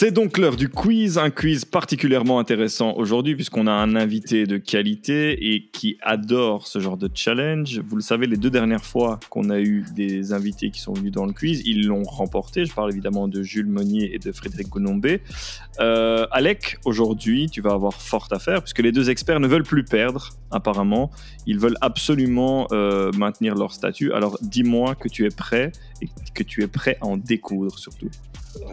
C'est 0.00 0.12
donc 0.12 0.38
l'heure 0.38 0.56
du 0.56 0.70
quiz, 0.70 1.18
un 1.18 1.28
quiz 1.28 1.66
particulièrement 1.66 2.38
intéressant 2.38 2.94
aujourd'hui 2.96 3.34
puisqu'on 3.34 3.66
a 3.66 3.72
un 3.72 3.94
invité 3.96 4.46
de 4.46 4.56
qualité 4.56 5.52
et 5.52 5.68
qui 5.74 5.98
adore 6.00 6.66
ce 6.66 6.78
genre 6.78 6.96
de 6.96 7.10
challenge. 7.12 7.82
Vous 7.86 7.96
le 7.96 8.00
savez, 8.00 8.26
les 8.26 8.38
deux 8.38 8.48
dernières 8.48 8.86
fois 8.86 9.20
qu'on 9.28 9.50
a 9.50 9.60
eu 9.60 9.84
des 9.94 10.32
invités 10.32 10.70
qui 10.70 10.80
sont 10.80 10.94
venus 10.94 11.12
dans 11.12 11.26
le 11.26 11.34
quiz, 11.34 11.60
ils 11.66 11.86
l'ont 11.86 12.04
remporté. 12.04 12.64
Je 12.64 12.72
parle 12.72 12.90
évidemment 12.90 13.28
de 13.28 13.42
Jules 13.42 13.66
Monnier 13.66 14.14
et 14.14 14.18
de 14.18 14.32
Frédéric 14.32 14.70
Gonombé. 14.70 15.20
Euh, 15.80 16.26
Alec, 16.30 16.78
aujourd'hui, 16.86 17.50
tu 17.50 17.60
vas 17.60 17.72
avoir 17.72 17.92
fort 17.92 18.28
à 18.30 18.38
faire 18.38 18.62
puisque 18.62 18.78
les 18.78 18.92
deux 18.92 19.10
experts 19.10 19.38
ne 19.38 19.48
veulent 19.48 19.64
plus 19.64 19.84
perdre, 19.84 20.30
apparemment. 20.50 21.10
Ils 21.46 21.58
veulent 21.58 21.78
absolument 21.82 22.68
euh, 22.72 23.12
maintenir 23.18 23.54
leur 23.54 23.74
statut. 23.74 24.14
Alors 24.14 24.38
dis-moi 24.40 24.94
que 24.94 25.10
tu 25.10 25.26
es 25.26 25.30
prêt 25.30 25.72
et 26.02 26.08
que 26.34 26.42
tu 26.42 26.62
es 26.62 26.66
prêt 26.66 26.98
à 27.00 27.06
en 27.06 27.16
découdre 27.16 27.78
surtout. 27.78 28.08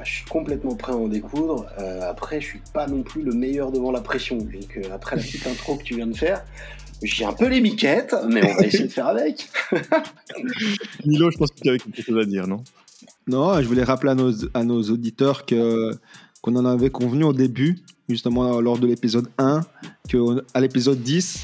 Je 0.04 0.10
suis 0.10 0.26
complètement 0.26 0.76
prêt 0.76 0.94
à 0.94 0.96
en 0.96 1.08
découdre. 1.08 1.68
Euh, 1.80 2.10
après, 2.10 2.42
je 2.42 2.48
suis 2.48 2.62
pas 2.74 2.88
non 2.88 3.04
plus 3.04 3.22
le 3.22 3.34
meilleur 3.34 3.72
devant 3.72 3.92
la 3.92 4.02
pression. 4.02 4.38
Donc, 4.38 4.78
euh, 4.78 4.90
après 4.92 5.16
la 5.16 5.22
petite 5.22 5.46
intro 5.46 5.76
que 5.76 5.84
tu 5.84 5.96
viens 5.96 6.08
de 6.08 6.16
faire, 6.16 6.44
j'ai 7.04 7.26
un 7.26 7.34
peu 7.34 7.48
les 7.48 7.62
miquettes, 7.62 8.16
mais 8.28 8.44
on 8.44 8.56
va 8.56 8.66
essayer 8.66 8.86
de 8.86 8.92
faire 8.92 9.08
avec. 9.08 9.50
Milo, 11.06 11.30
je 11.30 11.38
pense 11.38 11.52
que 11.52 11.60
tu 11.62 11.70
avais 11.70 11.78
quelque 11.78 12.02
chose 12.02 12.18
à 12.18 12.26
dire, 12.26 12.48
non? 12.48 12.64
Non, 13.28 13.62
je 13.62 13.68
voulais 13.68 13.84
rappeler 13.84 14.12
à 14.12 14.16
nos, 14.16 14.32
à 14.54 14.64
nos 14.64 14.82
auditeurs 14.84 15.46
que 15.46 15.92
qu'on 16.42 16.56
en 16.56 16.66
avait 16.66 16.92
convenu 16.92 17.24
au 17.24 17.34
début, 17.34 17.80
justement 18.08 18.62
lors 18.62 18.78
de 18.78 18.88
l'épisode 18.88 19.28
1, 19.38 19.62
qu'à 20.08 20.60
l'épisode 20.60 21.02
10, 21.02 21.40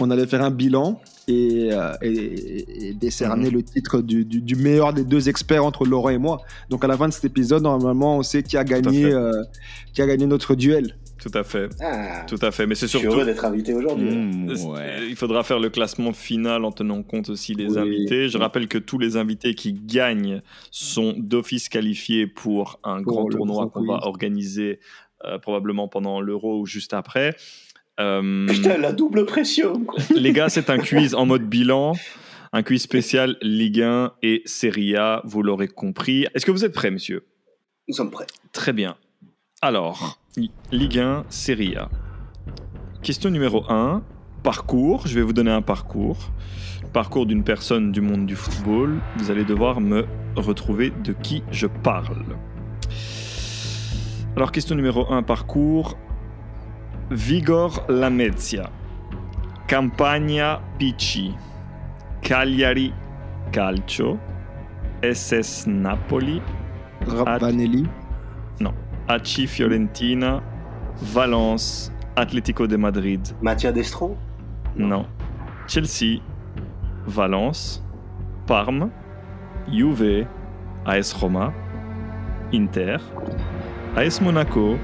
on 0.00 0.10
allait 0.10 0.26
faire 0.26 0.42
un 0.42 0.50
bilan 0.50 1.00
et, 1.28 1.70
euh, 1.72 1.92
décerner 2.94 3.48
mhm. 3.48 3.54
le 3.54 3.62
titre 3.62 4.00
du, 4.00 4.24
du, 4.24 4.56
meilleur 4.56 4.92
des 4.92 5.04
deux 5.04 5.28
experts 5.28 5.64
entre 5.64 5.84
Laurent 5.84 6.10
et 6.10 6.18
moi. 6.18 6.40
Donc 6.70 6.84
à 6.84 6.88
la 6.88 6.96
fin 6.96 7.08
de 7.08 7.12
cet 7.12 7.24
épisode, 7.24 7.62
normalement, 7.62 8.18
on 8.18 8.22
sait 8.22 8.42
qui 8.42 8.56
a 8.56 8.64
gagné, 8.64 9.04
euh, 9.04 9.32
qui 9.92 10.02
a 10.02 10.06
gagné 10.06 10.26
notre 10.26 10.54
duel. 10.54 10.96
Tout 11.22 11.38
à 11.38 11.44
fait. 11.44 11.68
Ah. 11.80 12.24
Tout 12.26 12.38
à 12.42 12.50
fait. 12.50 12.66
Mais 12.66 12.74
c'est 12.74 12.88
surtout. 12.88 13.06
Je 13.06 13.10
suis 13.10 13.20
heureux 13.20 13.26
d'être 13.26 13.44
invité 13.44 13.74
aujourd'hui. 13.74 14.10
Mmh, 14.10 14.56
il 15.08 15.14
faudra 15.14 15.44
faire 15.44 15.60
le 15.60 15.70
classement 15.70 16.12
final 16.12 16.64
en 16.64 16.72
tenant 16.72 17.00
compte 17.04 17.28
aussi 17.28 17.54
des 17.54 17.78
invités. 17.78 18.28
Je 18.28 18.38
rappelle 18.38 18.66
que 18.66 18.78
tous 18.78 18.98
les 18.98 19.16
invités 19.16 19.54
qui 19.54 19.72
gagnent 19.72 20.42
sont 20.72 21.14
d'office 21.16 21.68
qualifiés 21.68 22.26
pour 22.26 22.80
un 22.82 23.00
grand 23.00 23.26
tournoi 23.26 23.70
qu'on 23.72 23.86
va 23.86 24.04
organiser 24.04 24.80
euh, 25.24 25.38
probablement 25.38 25.86
pendant 25.86 26.20
l'Euro 26.20 26.60
ou 26.60 26.66
juste 26.66 26.92
après. 26.92 27.36
Euh, 28.00 28.46
Putain, 28.46 28.78
la 28.78 28.92
double 28.92 29.26
pression. 29.26 29.86
Les 30.14 30.32
gars, 30.32 30.48
c'est 30.48 30.70
un 30.70 30.78
quiz 30.78 31.14
en 31.14 31.26
mode 31.26 31.48
bilan. 31.48 31.92
Un 32.52 32.62
quiz 32.62 32.82
spécial 32.82 33.36
Ligue 33.40 33.80
1 33.80 34.12
et 34.22 34.42
Serie 34.44 34.96
A, 34.96 35.22
vous 35.24 35.42
l'aurez 35.42 35.68
compris. 35.68 36.26
Est-ce 36.34 36.44
que 36.44 36.50
vous 36.50 36.64
êtes 36.64 36.74
prêts, 36.74 36.90
monsieur 36.90 37.26
Nous 37.88 37.94
sommes 37.94 38.10
prêts. 38.10 38.26
Très 38.52 38.72
bien. 38.72 38.96
Alors, 39.62 40.18
Ligue 40.70 40.98
1, 40.98 41.24
Serie 41.30 41.76
A. 41.76 41.88
Question 43.02 43.30
numéro 43.30 43.64
1. 43.70 44.02
Parcours. 44.42 45.06
Je 45.06 45.14
vais 45.14 45.22
vous 45.22 45.32
donner 45.32 45.50
un 45.50 45.62
parcours. 45.62 46.30
Parcours 46.92 47.26
d'une 47.26 47.44
personne 47.44 47.90
du 47.90 48.00
monde 48.00 48.26
du 48.26 48.36
football. 48.36 49.00
Vous 49.16 49.30
allez 49.30 49.44
devoir 49.44 49.80
me 49.80 50.04
retrouver 50.36 50.90
de 51.04 51.12
qui 51.12 51.42
je 51.50 51.66
parle. 51.66 52.36
Alors, 54.36 54.52
question 54.52 54.74
numéro 54.74 55.10
1, 55.10 55.22
parcours. 55.22 55.96
Vigor 57.14 57.84
Lamezia, 57.90 58.70
Campagna 59.68 60.62
PC, 60.78 61.34
Cagliari 62.22 62.90
Calcio, 63.52 64.18
SS 65.02 65.66
Napoli, 65.66 66.40
Ravanelli, 67.06 67.86
no, 68.60 68.72
AC 69.08 69.46
Fiorentina, 69.46 70.42
Valence, 71.02 71.92
Atlético 72.16 72.66
de 72.66 72.78
Madrid. 72.78 73.20
Mattia 73.42 73.72
Destro? 73.72 74.16
Non. 74.74 75.06
Chelsea, 75.66 76.22
Valence, 77.06 77.82
Parme, 78.46 78.90
Juve, 79.68 80.26
AS 80.86 81.12
Roma, 81.12 81.52
Inter, 82.52 82.98
AS 83.96 84.18
Monaco, 84.18 84.78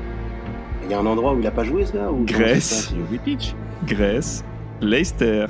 il 0.85 0.91
y 0.91 0.95
a 0.95 0.99
un 0.99 1.07
endroit 1.07 1.35
où 1.35 1.39
il 1.39 1.45
n'a 1.45 1.51
pas 1.51 1.65
joué, 1.65 1.85
ce 1.85 1.93
gars 1.93 2.09
Grèce. 2.25 2.95
Grèce. 3.87 4.45
Leicester. 4.81 5.47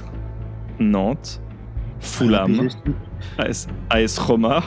Nantes. 0.78 1.40
Fulham. 2.00 2.68
AS, 3.38 3.66
AS 3.90 4.18
Roma. 4.18 4.62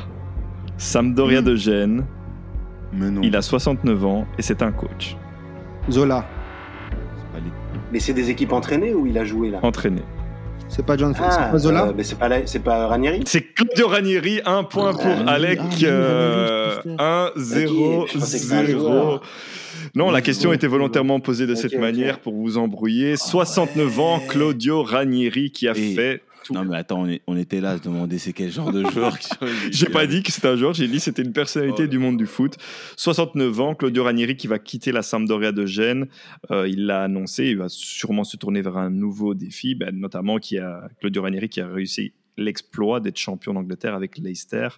Sampdoria 0.78 1.42
hmm. 1.42 1.46
de 1.46 1.56
Gênes. 1.56 2.06
Il 3.22 3.36
a 3.36 3.42
69 3.42 4.06
ans 4.06 4.26
et 4.38 4.42
c'est 4.42 4.62
un 4.62 4.72
coach. 4.72 5.16
Zola. 5.90 6.26
Mais 7.92 8.00
c'est 8.00 8.14
des 8.14 8.30
équipes 8.30 8.54
entraînées 8.54 8.94
ou 8.94 9.06
il 9.06 9.18
a 9.18 9.26
joué 9.26 9.50
là? 9.50 9.60
Entraîné. 9.64 10.02
C'est 10.72 10.86
pas 10.86 10.96
John 10.96 11.14
ah, 11.20 11.50
pas 11.52 11.58
Zola 11.58 11.88
euh, 11.88 11.94
Mais 11.96 12.04
c'est 12.04 12.18
pas, 12.18 12.30
c'est 12.46 12.64
pas 12.64 12.88
Ranieri 12.88 13.24
C'est 13.26 13.42
Claudio 13.42 13.90
Ranieri, 13.90 14.40
un 14.46 14.64
point 14.64 14.94
pour 14.94 15.28
Alec. 15.28 15.60
1, 15.84 17.32
0, 17.36 18.08
0. 18.16 19.20
Non, 19.96 20.12
la 20.12 20.22
question 20.22 20.54
était 20.54 20.68
volontairement 20.68 21.20
posée 21.20 21.46
de 21.46 21.56
cette 21.56 21.78
manière 21.78 22.20
pour 22.20 22.34
vous 22.34 22.58
embrouiller. 22.58 23.18
69 23.18 24.00
ans, 24.00 24.22
Claudio 24.26 24.82
Ranieri 24.82 25.52
qui 25.52 25.68
a 25.68 25.74
fait 25.74 26.22
tout. 26.44 26.54
Non 26.54 26.64
mais 26.64 26.78
attends, 26.78 27.08
on, 27.28 27.38
était 27.38 27.62
là 27.62 27.72
à 27.72 27.78
se 27.78 27.84
demander 27.84 28.18
c'est 28.18 28.34
quel 28.34 28.52
genre 28.52 28.72
de 28.72 28.84
joueur. 28.90 29.18
j'ai 29.72 29.88
pas 29.88 30.06
dit 30.08 30.24
que 30.24 30.32
c'était 30.32 30.48
un 30.48 30.56
joueur, 30.56 30.74
j'ai 30.74 30.88
dit 30.88 31.00
c'était 31.00 31.22
une 31.22 31.34
personnalité 31.34 31.88
du 31.88 31.98
monde 31.98 32.18
du 32.18 32.26
foot. 32.26 32.58
69 32.98 33.60
ans, 33.60 33.76
Claudio 33.76 34.04
Ranieri 34.04 34.36
qui 34.36 34.48
va 34.48 34.60
quitter 34.60 34.92
la 34.92 35.02
Sampdoria 35.02 35.52
de 35.52 35.66
Gênes. 35.66 36.08
Euh, 36.52 36.68
il 36.68 36.86
l'a 36.86 37.04
annoncé, 37.04 37.46
il 37.46 37.58
va 37.58 37.70
sûrement 37.70 38.24
se 38.24 38.38
tourner 38.38 38.62
vers 38.62 38.78
un 38.78 38.90
nouveau 38.90 39.34
défi, 39.34 39.76
ben, 39.76 39.96
notamment 39.98 40.38
qui 40.38 40.58
a 40.58 40.90
Claudio 41.00 41.22
Ranieri 41.24 41.50
qui 41.50 41.62
a 41.62 41.68
réussi 41.68 42.14
l'exploit 42.38 43.00
d'être 43.00 43.18
champion 43.18 43.54
d'Angleterre 43.54 43.94
avec 43.94 44.18
Leicester 44.18 44.70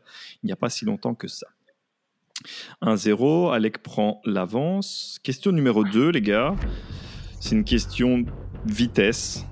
il 0.41 0.47
n'y 0.47 0.51
a 0.51 0.55
pas 0.55 0.69
si 0.69 0.85
longtemps 0.85 1.15
que 1.15 1.27
ça. 1.27 1.47
1-0, 2.81 3.53
Alec 3.53 3.81
prend 3.83 4.21
l'avance. 4.25 5.19
Question 5.23 5.51
numéro 5.51 5.83
2, 5.83 6.09
les 6.09 6.21
gars. 6.21 6.55
C'est 7.39 7.55
une 7.55 7.63
question 7.63 8.25
vitesse. 8.65 9.45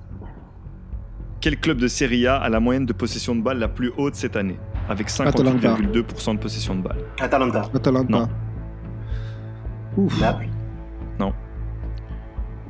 Quel 1.41 1.59
club 1.59 1.79
de 1.79 1.88
Serie 1.88 2.28
A 2.28 2.38
a 2.38 2.50
la 2.50 2.59
moyenne 2.59 2.85
de 2.85 2.94
possession 2.94 3.35
de 3.35 3.41
balle 3.41 3.57
la 3.57 3.68
plus 3.68 3.91
haute 3.97 4.13
cette 4.13 4.35
année 4.35 4.59
Avec 4.88 5.09
58,2% 5.09 6.35
de 6.35 6.40
possession 6.40 6.75
de 6.75 6.81
balle? 6.84 7.00
Atalanta. 7.19 7.68
Atalanta. 7.74 8.12
Non. 8.12 8.29
Ouf. 9.97 10.22
Naples. 10.22 10.50
Non. 11.19 11.34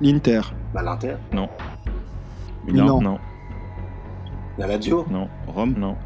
L'Inter. 0.01 0.41
Bah, 0.73 0.83
L'Inter. 0.83 1.15
Non. 1.33 1.49
Milan. 2.65 3.01
Non. 3.01 3.19
La 4.57 4.67
Lazio. 4.67 5.05
Non. 5.11 5.27
Rome. 5.47 5.75
Non. 5.77 5.97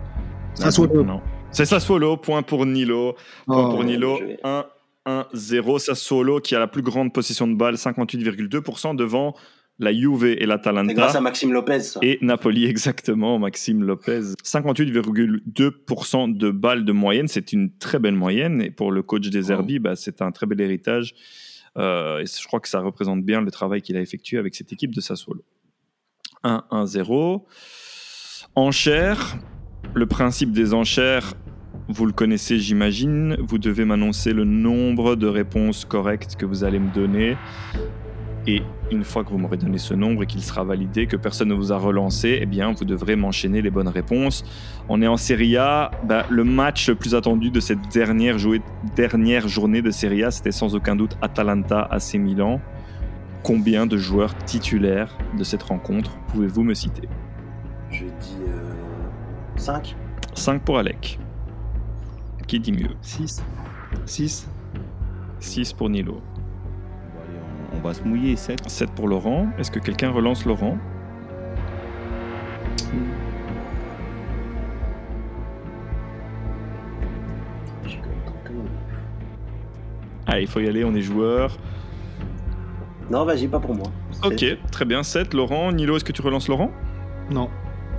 Sassuolo. 0.55 1.03
Non. 1.03 1.21
C'est 1.51 1.65
Sassuolo, 1.65 2.17
point 2.17 2.41
pour 2.41 2.65
Nilo. 2.65 3.15
Point 3.45 3.69
pour 3.69 3.79
oh. 3.79 3.83
Nilo, 3.83 4.19
1, 4.43 4.65
1, 5.05 5.27
0. 5.33 5.77
Sassuolo 5.77 6.39
qui 6.39 6.55
a 6.55 6.59
la 6.59 6.67
plus 6.67 6.81
grande 6.81 7.13
possession 7.13 7.47
de 7.47 7.53
balle, 7.53 7.75
58,2% 7.75 8.95
devant 8.95 9.35
la 9.79 9.93
Juve 9.93 10.25
et 10.25 10.45
l'Atalanta. 10.45 10.93
Grâce 10.93 11.15
à 11.15 11.21
Maxime 11.21 11.51
Lopez. 11.53 11.79
Ça. 11.81 11.99
Et 12.01 12.17
Napoli, 12.21 12.65
exactement, 12.69 13.39
Maxime 13.39 13.83
Lopez. 13.83 14.21
58,2% 14.43 16.37
de 16.37 16.49
balles 16.49 16.85
de 16.85 16.91
moyenne, 16.91 17.27
c'est 17.27 17.51
une 17.53 17.71
très 17.77 17.99
belle 17.99 18.15
moyenne. 18.15 18.61
Et 18.61 18.71
pour 18.71 18.91
le 18.91 19.01
coach 19.03 19.29
des 19.29 19.51
Herbis, 19.51 19.79
bah, 19.79 19.95
c'est 19.95 20.21
un 20.21 20.31
très 20.31 20.45
bel 20.45 20.61
héritage. 20.61 21.13
Euh, 21.77 22.19
et 22.19 22.25
je 22.25 22.47
crois 22.47 22.61
que 22.61 22.69
ça 22.69 22.79
représente 22.79 23.23
bien 23.23 23.41
le 23.41 23.51
travail 23.51 23.81
qu'il 23.81 23.97
a 23.97 24.01
effectué 24.01 24.37
avec 24.37 24.55
cette 24.55 24.71
équipe 24.71 24.95
de 24.95 25.01
Sassuolo. 25.01 25.43
1-1-0. 26.43 27.43
Enchère. 28.55 29.37
Le 29.93 30.07
principe 30.07 30.51
des 30.51 30.73
enchères, 30.73 31.33
vous 31.87 32.05
le 32.05 32.11
connaissez, 32.11 32.57
j'imagine. 32.57 33.37
Vous 33.39 33.59
devez 33.59 33.85
m'annoncer 33.85 34.33
le 34.33 34.43
nombre 34.43 35.15
de 35.15 35.27
réponses 35.27 35.85
correctes 35.85 36.35
que 36.35 36.45
vous 36.45 36.63
allez 36.63 36.79
me 36.79 36.91
donner. 36.91 37.37
Et 38.47 38.61
une 38.91 39.03
fois 39.03 39.23
que 39.23 39.29
vous 39.29 39.39
m'aurez 39.39 39.57
donné 39.57 39.79
ce 39.79 39.93
nombre 39.93 40.23
et 40.23 40.25
qu'il 40.27 40.43
sera 40.43 40.63
validé, 40.63 41.07
que 41.07 41.15
personne 41.15 41.49
ne 41.49 41.55
vous 41.55 41.71
a 41.71 41.77
relancé, 41.77 42.37
eh 42.41 42.45
bien, 42.45 42.71
vous 42.73 42.85
devrez 42.85 43.15
m'enchaîner 43.15 43.61
les 43.61 43.71
bonnes 43.71 43.87
réponses. 43.87 44.43
On 44.87 45.01
est 45.01 45.07
en 45.07 45.17
Serie 45.17 45.57
A. 45.57 45.91
Bah, 46.03 46.25
le 46.29 46.43
match 46.43 46.89
le 46.89 46.95
plus 46.95 47.15
attendu 47.15 47.49
de 47.49 47.59
cette 47.59 47.87
dernière, 47.91 48.37
dernière 48.95 49.47
journée 49.47 49.81
de 49.81 49.89
Serie 49.89 50.23
A, 50.23 50.31
c'était 50.31 50.51
sans 50.51 50.75
aucun 50.75 50.95
doute 50.95 51.17
Atalanta 51.21 51.87
AC 51.89 52.15
Milan. 52.15 52.61
Combien 53.43 53.85
de 53.87 53.97
joueurs 53.97 54.35
titulaires 54.45 55.15
de 55.37 55.43
cette 55.43 55.63
rencontre 55.63 56.17
pouvez-vous 56.29 56.63
me 56.63 56.73
citer? 56.73 57.07
Je 57.91 58.05
dis 58.05 58.37
5 59.57 59.95
euh, 59.95 60.35
5 60.35 60.61
pour 60.63 60.77
Alec. 60.77 61.19
Qui 62.47 62.59
dit 62.59 62.71
mieux? 62.71 62.89
6. 63.01 63.43
6. 64.05 64.47
6 65.39 65.73
pour 65.73 65.89
Nilo. 65.89 66.21
On, 67.77 67.87
va 67.87 67.93
se 67.93 68.03
mouiller, 68.03 68.35
7. 68.35 68.69
7 68.69 68.91
pour 68.91 69.07
Laurent. 69.07 69.47
Est-ce 69.57 69.71
que 69.71 69.79
quelqu'un 69.79 70.09
relance 70.09 70.45
Laurent? 70.45 70.77
Allez, 80.27 80.41
il 80.41 80.47
faut 80.47 80.59
y 80.59 80.67
aller, 80.67 80.83
on 80.83 80.93
est 80.95 81.01
joueur. 81.01 81.55
Non, 83.09 83.25
vas-y, 83.25 83.47
pas 83.47 83.59
pour 83.59 83.75
moi. 83.75 83.87
Ok, 84.23 84.43
très 84.71 84.85
bien, 84.85 85.03
7. 85.03 85.33
Laurent, 85.33 85.71
Nilo, 85.71 85.97
est-ce 85.97 86.05
que 86.05 86.11
tu 86.11 86.21
relances 86.21 86.47
Laurent? 86.47 86.71
Non. 87.29 87.49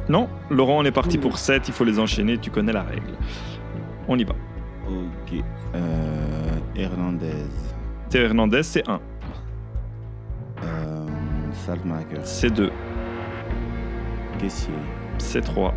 Non? 0.09 0.29
Laurent, 0.51 0.79
on 0.79 0.85
est 0.85 0.93
parti 0.93 1.17
Oui. 1.17 1.23
pour 1.23 1.39
7, 1.39 1.69
il 1.69 1.75
faut 1.75 1.85
les 1.85 1.99
enchaîner, 1.99 2.39
tu 2.39 2.51
connais 2.51 2.73
la 2.73 2.83
règle. 2.83 3.13
On 4.09 4.19
y 4.19 4.25
va. 4.25 4.35
Ok. 4.89 5.39
Euh, 5.75 6.59
Hernandez. 6.75 7.47
Théo 8.11 8.25
Hernandez, 8.25 8.63
c'est 8.63 8.89
1. 8.89 9.01
Euh, 11.67 11.73
Saltmaker. 11.75 12.21
C'est 12.25 12.51
2. 12.51 12.71
Caissier. 14.39 14.75
C'est 15.19 15.41
3. 15.41 15.75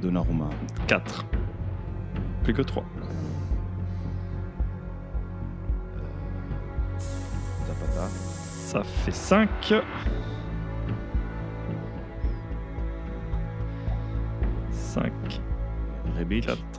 Donnarumma. 0.00 0.50
4. 0.86 1.24
Plus 2.44 2.54
que 2.54 2.62
3. 2.62 2.84
Zapata. 7.66 8.08
Ça 8.08 8.82
fait 8.82 9.12
5. 9.12 9.48
5, 14.70 15.12
Rebic. 16.16 16.46
4. 16.46 16.75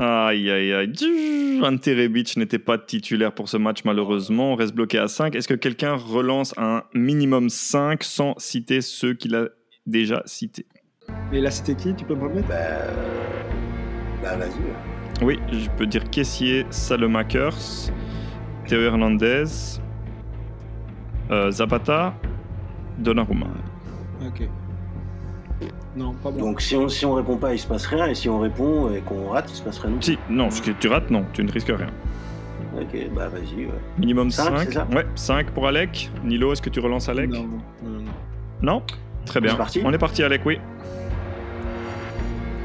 Aïe, 0.00 0.50
aïe, 0.50 0.72
aïe. 0.72 0.90
Djou, 0.94 1.62
Ante 1.62 1.84
Rebic 1.84 2.34
n'était 2.38 2.58
pas 2.58 2.78
titulaire 2.78 3.34
pour 3.34 3.50
ce 3.50 3.58
match, 3.58 3.84
malheureusement. 3.84 4.54
On 4.54 4.54
reste 4.54 4.74
bloqué 4.74 4.96
à 4.96 5.08
5. 5.08 5.36
Est-ce 5.36 5.46
que 5.46 5.52
quelqu'un 5.52 5.92
relance 5.92 6.54
un 6.56 6.84
minimum 6.94 7.50
5 7.50 8.02
sans 8.02 8.34
citer 8.38 8.80
ceux 8.80 9.12
qu'il 9.12 9.34
a 9.34 9.48
déjà 9.86 10.22
cités? 10.24 10.64
Et 11.34 11.40
là, 11.42 11.50
c'était 11.50 11.74
qui 11.74 11.94
Tu 11.94 12.06
peux 12.06 12.14
me 12.14 12.22
remettre? 12.22 12.48
Bah, 12.48 12.54
euh, 12.54 12.90
bah 14.22 14.36
vas-y. 14.38 15.22
Oui, 15.22 15.38
je 15.52 15.68
peux 15.76 15.86
dire 15.86 16.08
Caissier, 16.08 16.64
Salemakers, 16.70 17.90
Théo 18.66 18.80
Hernandez, 18.80 19.44
euh, 21.30 21.50
Zapata, 21.50 22.14
Donnarumma. 22.98 23.48
Ok. 24.26 24.48
Non, 25.96 26.12
pas 26.14 26.30
bon. 26.30 26.38
Donc 26.38 26.60
si 26.60 26.76
on, 26.76 26.88
si 26.88 27.04
on 27.04 27.14
répond 27.14 27.36
pas, 27.36 27.52
il 27.54 27.58
se 27.58 27.66
passe 27.66 27.86
rien. 27.86 28.06
Et 28.06 28.14
si 28.14 28.28
on 28.28 28.38
répond 28.38 28.90
et 28.94 29.00
qu'on 29.00 29.28
rate, 29.28 29.50
il 29.50 29.56
se 29.56 29.62
passe 29.62 29.78
rien. 29.78 29.92
Si, 30.00 30.18
non, 30.28 30.50
ce 30.50 30.62
que 30.62 30.70
tu 30.70 30.88
rates, 30.88 31.10
non, 31.10 31.24
tu 31.32 31.42
ne 31.44 31.50
risques 31.52 31.68
rien. 31.76 31.88
Ok, 32.80 32.96
bah 33.14 33.28
vas-y. 33.28 33.66
ouais. 33.66 33.72
Minimum 33.98 34.30
Cinq, 34.30 34.44
5. 34.44 34.58
c'est 34.66 34.72
ça 34.74 34.86
Ouais, 34.94 35.04
5 35.16 35.50
pour 35.50 35.66
Alec. 35.66 36.10
Nilo, 36.24 36.52
est-ce 36.52 36.62
que 36.62 36.70
tu 36.70 36.80
relances 36.80 37.08
Alec 37.08 37.28
Non, 37.30 37.42
non, 37.42 37.58
non, 37.82 37.98
non. 38.00 38.10
Non 38.62 38.82
Très 39.26 39.40
bien. 39.40 39.50
C'est 39.52 39.56
parti 39.58 39.82
On 39.84 39.92
est 39.92 39.98
parti, 39.98 40.22
Alec, 40.22 40.42
oui. 40.46 40.58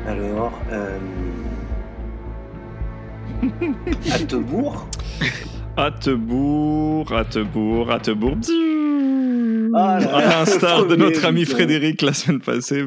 Alors, 0.08 0.54
euh... 0.72 0.98
Attebourg 4.14 4.88
Attebourg, 5.78 7.12
Attebourg, 7.12 7.92
Attebourg. 7.92 8.38
Ah 9.78 10.00
là 10.00 10.16
à 10.18 10.40
l'instar 10.40 10.86
de 10.86 10.96
notre 10.96 11.26
ami 11.26 11.42
putain. 11.44 11.56
Frédéric 11.56 12.02
la 12.02 12.14
semaine 12.14 12.40
passée, 12.40 12.86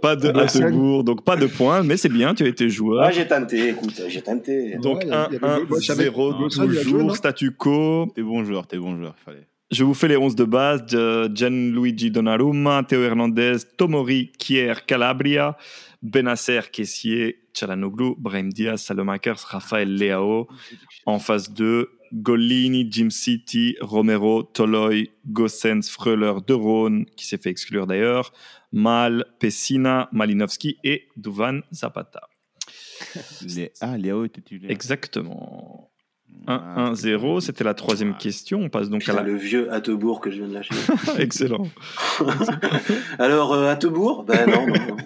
pas 0.00 0.16
de 0.16 0.32
Ah, 0.34 0.48
c'est- 0.48 0.62
Attebourg, 0.64 1.04
donc 1.04 1.24
pas 1.24 1.36
de 1.36 1.46
points, 1.46 1.82
mais 1.82 1.96
c'est 1.96 2.08
bien, 2.08 2.34
tu 2.34 2.44
as 2.44 2.48
été 2.48 2.68
joueur. 2.70 3.02
Ah, 3.04 3.10
j'ai 3.10 3.26
tenté, 3.26 3.68
écoute, 3.70 4.00
j'ai 4.08 4.22
tenté. 4.22 4.76
donc 4.82 4.98
Ouais, 4.98 5.04
il 5.04 5.08
y 5.08 5.12
a- 5.12 5.28
il 5.30 5.34
y 5.34 5.36
avait- 5.44 5.64
moi, 5.64 5.78
je 5.80 5.86
savais- 5.86 6.04
1-1-0 6.08 6.42
Wilson, 6.42 6.68
il 6.70 6.78
a 6.78 6.82
joué, 6.82 6.92
non 6.92 6.98
toujours, 7.00 7.16
statu 7.16 7.50
quo. 7.52 8.10
T'es 8.14 8.22
bon 8.22 8.42
joueur, 8.44 8.66
t'es 8.66 8.78
bon 8.78 8.96
joueur, 8.96 9.14
fallait. 9.24 9.46
Je 9.70 9.84
vous 9.84 9.94
fais 9.94 10.08
les 10.08 10.16
11 10.16 10.34
de 10.34 10.44
base. 10.44 10.84
de 10.86 11.30
Gianluigi 11.32 12.10
Donnarumma, 12.10 12.82
Théo 12.82 13.02
Hernandez, 13.02 13.56
Tomori, 13.76 14.32
Kier, 14.36 14.72
Calabria, 14.86 15.56
Benacer, 16.02 16.70
Kessier, 16.72 17.38
Chalanoglu, 17.52 18.14
Brahim 18.18 18.52
Diaz, 18.52 18.80
Salomakers, 18.82 19.38
Rafael 19.48 19.94
Leao. 19.94 20.48
En 21.06 21.18
phase 21.18 21.52
2, 21.52 21.88
Gollini, 22.12 22.86
Jim 22.90 23.10
City, 23.10 23.76
Romero, 23.80 24.42
Toloy, 24.42 25.10
Gossens, 25.26 25.88
Freuler, 25.90 26.34
De 26.46 26.54
Roon, 26.54 27.04
qui 27.16 27.26
s'est 27.26 27.38
fait 27.38 27.50
exclure 27.50 27.86
d'ailleurs, 27.86 28.32
Mal, 28.72 29.24
Pessina, 29.38 30.08
Malinowski 30.12 30.78
et 30.84 31.08
Duvan 31.16 31.60
Zapata. 31.72 32.28
Les... 33.56 33.72
Ah, 33.80 33.96
Léo 33.96 34.24
était 34.24 34.40
titulaire. 34.40 34.70
Exactement. 34.70 35.86
Ah, 36.46 36.92
1-1-0, 36.94 37.40
c'était 37.40 37.64
la 37.64 37.74
troisième 37.74 38.12
Ah. 38.14 38.18
question. 38.18 38.60
On 38.60 38.68
passe 38.70 38.88
donc 38.88 39.06
à 39.08 39.12
la... 39.12 39.22
le 39.22 39.34
vieux 39.34 39.70
Attebourg 39.72 40.20
que 40.20 40.30
je 40.30 40.36
viens 40.38 40.48
de 40.48 40.54
lâcher. 40.54 40.74
Excellent. 41.18 41.66
Alors, 43.18 43.52
euh, 43.52 43.68
Attebourg 43.70 44.24
Ben 44.24 44.46
non, 44.48 44.66
non, 44.66 44.74
non. 44.88 44.96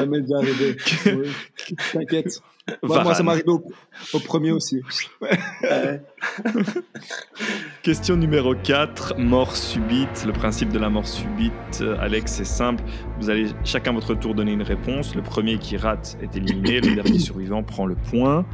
Ça 0.00 0.06
m'est 0.06 0.20
déjà 0.22 0.38
arrivé. 0.38 0.76
Oui. 1.06 1.76
T'inquiète. 1.92 2.40
Moi, 2.82 3.02
moi, 3.02 3.14
ça 3.14 3.22
m'est 3.22 3.30
arrivé 3.30 3.48
au, 3.48 3.62
au 4.12 4.20
premier 4.20 4.52
aussi. 4.52 4.80
Ouais. 5.20 5.38
Question 7.82 8.16
numéro 8.16 8.54
4, 8.54 9.18
mort 9.18 9.56
subite. 9.56 10.24
Le 10.26 10.32
principe 10.32 10.70
de 10.70 10.78
la 10.78 10.90
mort 10.90 11.06
subite, 11.06 11.52
euh, 11.80 11.96
Alex, 12.00 12.32
c'est 12.32 12.44
simple. 12.44 12.82
Vous 13.20 13.30
allez 13.30 13.48
chacun 13.64 13.92
votre 13.92 14.14
tour 14.14 14.34
donner 14.34 14.52
une 14.52 14.62
réponse. 14.62 15.14
Le 15.14 15.22
premier 15.22 15.58
qui 15.58 15.76
rate 15.76 16.16
est 16.22 16.36
éliminé, 16.36 16.80
le 16.80 16.94
dernier 16.94 17.18
survivant 17.30 17.62
prend 17.62 17.86
le 17.86 17.94
point. 17.94 18.46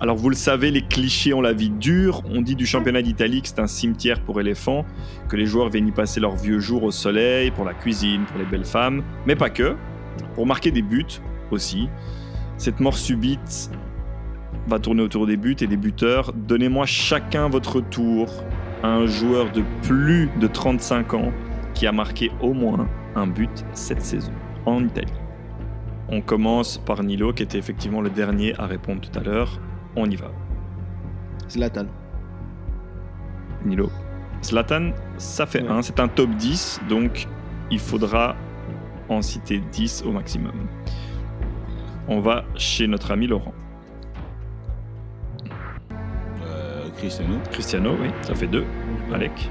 Alors 0.00 0.16
vous 0.16 0.30
le 0.30 0.36
savez, 0.36 0.70
les 0.70 0.82
clichés 0.82 1.34
ont 1.34 1.40
la 1.40 1.52
vie 1.52 1.70
dure. 1.70 2.22
On 2.26 2.42
dit 2.42 2.56
du 2.56 2.66
championnat 2.66 3.02
d'Italie 3.02 3.42
que 3.42 3.48
c'est 3.48 3.60
un 3.60 3.66
cimetière 3.66 4.20
pour 4.20 4.40
éléphants, 4.40 4.84
que 5.28 5.36
les 5.36 5.46
joueurs 5.46 5.68
viennent 5.68 5.88
y 5.88 5.92
passer 5.92 6.20
leurs 6.20 6.36
vieux 6.36 6.60
jours 6.60 6.84
au 6.84 6.90
soleil, 6.90 7.50
pour 7.50 7.64
la 7.64 7.74
cuisine, 7.74 8.24
pour 8.26 8.38
les 8.38 8.46
belles 8.46 8.64
femmes, 8.64 9.02
mais 9.26 9.36
pas 9.36 9.50
que. 9.50 9.76
Pour 10.34 10.46
marquer 10.46 10.70
des 10.70 10.82
buts 10.82 11.20
aussi. 11.50 11.88
Cette 12.56 12.80
mort 12.80 12.96
subite 12.96 13.70
va 14.68 14.78
tourner 14.78 15.02
autour 15.02 15.26
des 15.26 15.36
buts 15.36 15.56
et 15.60 15.66
des 15.66 15.76
buteurs. 15.76 16.32
Donnez-moi 16.32 16.86
chacun 16.86 17.48
votre 17.48 17.80
tour 17.80 18.28
à 18.82 18.88
un 18.88 19.06
joueur 19.06 19.50
de 19.52 19.62
plus 19.82 20.28
de 20.40 20.46
35 20.46 21.14
ans 21.14 21.32
qui 21.74 21.86
a 21.86 21.92
marqué 21.92 22.30
au 22.40 22.52
moins 22.52 22.88
un 23.16 23.26
but 23.26 23.64
cette 23.72 24.02
saison 24.02 24.32
en 24.66 24.84
Italie. 24.84 25.12
On 26.08 26.20
commence 26.20 26.78
par 26.78 27.02
Nilo, 27.02 27.32
qui 27.32 27.42
était 27.42 27.58
effectivement 27.58 28.00
le 28.00 28.10
dernier 28.10 28.54
à 28.58 28.66
répondre 28.66 29.00
tout 29.00 29.18
à 29.18 29.22
l'heure. 29.22 29.58
On 29.96 30.08
y 30.08 30.16
va. 30.16 30.30
Zlatan. 31.48 31.86
Nilo. 33.64 33.90
Zlatan, 34.42 34.90
ça 35.16 35.46
fait 35.46 35.62
Ouais. 35.62 35.70
1. 35.70 35.82
C'est 35.82 36.00
un 36.00 36.08
top 36.08 36.30
10, 36.30 36.80
donc 36.88 37.26
il 37.70 37.78
faudra 37.78 38.36
en 39.08 39.22
citer 39.22 39.58
10 39.58 40.04
au 40.06 40.12
maximum. 40.12 40.66
On 42.08 42.20
va 42.20 42.44
chez 42.56 42.86
notre 42.86 43.10
ami 43.10 43.26
Laurent. 43.26 43.54
Euh, 46.42 46.88
Cristiano. 46.98 47.36
Cristiano, 47.50 47.96
oui, 48.00 48.08
ça 48.22 48.34
fait 48.34 48.46
2. 48.46 48.64
Alec. 49.12 49.50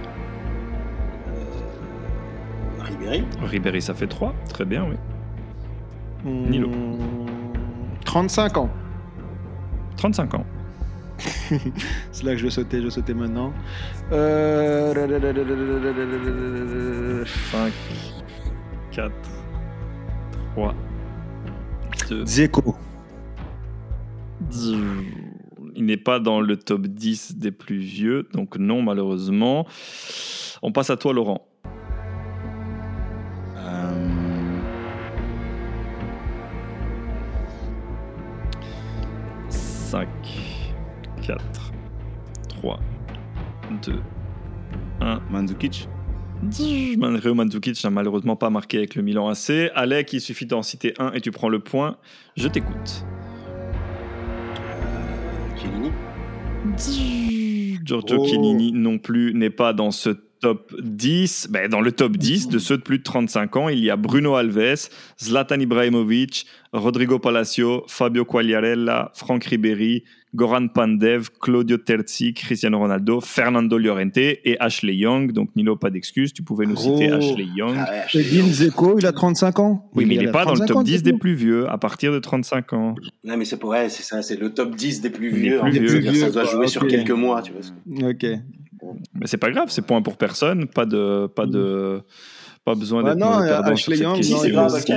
Ribéry 2.80 3.24
Ribéry, 3.42 3.82
ça 3.82 3.94
fait 3.94 4.08
3. 4.08 4.34
Très 4.50 4.66
bien, 4.66 4.86
oui. 4.88 4.96
Nilo. 6.26 6.70
Hmm, 6.70 7.26
35 8.06 8.58
ans. 8.58 8.70
35 9.98 10.34
ans. 10.36 10.46
C'est 12.12 12.24
là 12.24 12.32
que 12.32 12.38
je 12.38 12.44
vais 12.44 12.50
sauter, 12.50 12.80
je 12.80 12.86
vais 12.86 12.90
sauter 12.90 13.14
maintenant. 13.14 13.54
Euh... 14.12 14.94
5, 17.52 17.74
4, 18.92 19.12
3, 20.54 20.76
2. 22.10 22.24
Dzeko. 22.26 22.76
Il 25.76 25.86
n'est 25.86 25.98
pas 25.98 26.20
dans 26.20 26.42
le 26.42 26.58
top 26.58 26.86
10 26.86 27.38
des 27.38 27.52
plus 27.52 27.78
vieux, 27.80 28.28
donc 28.34 28.58
non, 28.58 28.84
malheureusement. 28.84 29.66
On 30.62 30.72
passe 30.72 30.92
à 30.92 30.98
toi, 30.98 31.12
Laurent. 31.14 31.48
Euh, 33.58 34.10
5, 39.50 40.08
4, 41.24 41.44
3, 42.50 42.80
2, 43.84 44.02
1. 45.02 45.20
Mandzukic. 45.32 45.90
Manreo 46.98 47.34
Mandzukic 47.34 47.84
n'a 47.84 47.90
malheureusement 47.90 48.36
pas 48.36 48.50
marqué 48.50 48.78
avec 48.78 48.96
le 48.96 49.02
Milan 49.04 49.30
AC. 49.30 49.72
Alec, 49.76 50.14
il 50.14 50.22
suffit 50.22 50.46
d'en 50.46 50.62
citer 50.64 50.94
un 51.00 51.12
et 51.14 51.22
tu 51.22 51.32
prends 51.32 51.50
le 51.50 51.60
point. 51.60 51.98
Je 52.38 52.48
t'écoute. 52.48 53.06
euh, 55.56 55.58
Chiellini 55.58 55.92
Giorgio 57.84 58.18
Oh. 58.20 58.26
Chiellini 58.26 58.72
non 58.72 58.98
plus 58.98 59.34
n'est 59.34 59.50
pas 59.50 59.74
dans 59.74 59.92
ce 59.92 60.10
top 60.44 60.76
10, 60.78 61.48
ben, 61.52 61.70
dans 61.70 61.80
le 61.80 61.94
top 61.94 62.18
10 62.18 62.50
de 62.50 62.60
ceux 62.60 62.76
de 62.76 62.82
plus 62.82 62.98
de 62.98 63.04
35 63.04 63.56
ans, 63.56 63.70
il 63.70 63.80
y 63.80 63.90
a 63.90 63.96
Bruno 63.96 64.36
Alves, 64.36 64.90
Zlatan 65.18 65.58
Ibrahimovic, 65.62 66.46
Rodrigo 66.74 67.18
Palacio, 67.18 67.86
Fabio 67.88 68.26
Quagliarella, 68.26 69.10
Franck 69.16 69.46
Ribéry, 69.46 70.04
Goran 70.36 70.68
Pandev, 70.68 71.30
Claudio 71.40 71.78
Terzi, 71.78 72.34
Cristiano 72.34 72.78
Ronaldo, 72.80 73.22
Fernando 73.22 73.78
Llorente 73.78 74.18
et 74.18 74.58
Ashley 74.60 74.96
Young. 74.96 75.32
Donc 75.32 75.56
Nilo, 75.56 75.78
pas 75.78 75.90
d'excuse, 75.92 76.34
tu 76.34 76.44
pouvais 76.44 76.66
nous 76.66 76.76
citer 76.76 77.10
Oh. 77.14 77.16
Ashley 77.16 77.48
Young. 77.56 77.76
Ah 77.78 78.04
ouais. 78.14 78.22
Zeko, 78.52 79.00
il 79.00 79.06
a 79.06 79.14
35 79.14 79.60
ans 79.60 79.90
Oui, 79.96 80.06
mais 80.06 80.16
il 80.16 80.26
n'est 80.26 80.32
pas 80.32 80.44
dans 80.44 80.52
le 80.54 80.58
35 80.58 80.68
top 80.68 80.78
ans, 80.78 80.84
10 80.84 81.04
des 81.04 81.14
plus 81.14 81.36
vieux, 81.36 81.70
à 81.70 81.78
partir 81.78 82.12
de 82.12 82.20
35 82.20 82.74
ans. 82.74 82.96
Non, 83.24 83.38
mais 83.38 83.46
c'est 83.46 83.58
pour 83.58 83.74
elle, 83.76 83.90
c'est 83.90 84.04
ça, 84.04 84.22
c'est 84.22 84.38
le 84.38 84.50
top 84.54 84.76
10 84.76 85.00
des 85.00 85.10
plus 85.10 85.32
Des 85.32 85.40
vieux. 85.40 86.14
ça 86.16 86.32
doit 86.32 86.44
jouer 86.44 86.68
sur 86.68 86.86
quelques 86.86 87.12
mois, 87.12 87.42
tu 87.42 87.54
vois. 87.54 88.10
Ok. 88.10 88.26
Mais 89.14 89.28
c'est 89.28 89.38
pas 89.38 89.52
grave, 89.52 89.70
c'est 89.70 89.82
point 89.86 90.02
pour 90.02 90.18
personne, 90.18 90.68
pas 90.68 90.86
de, 90.86 91.28
pas 91.28 91.46
de, 91.46 92.02
pas 92.66 92.76
besoin 92.76 93.04
Bah 93.04 93.16
d'être 93.16 93.24
non, 93.26 93.32
Ashley 93.40 93.76
sur 93.78 93.92
cette 93.96 94.00
Young, 94.04 94.16
question 94.18 94.36
non, 94.38 94.42
c'est 94.44 94.52
grave, 94.52 94.74
aussi. 94.74 94.94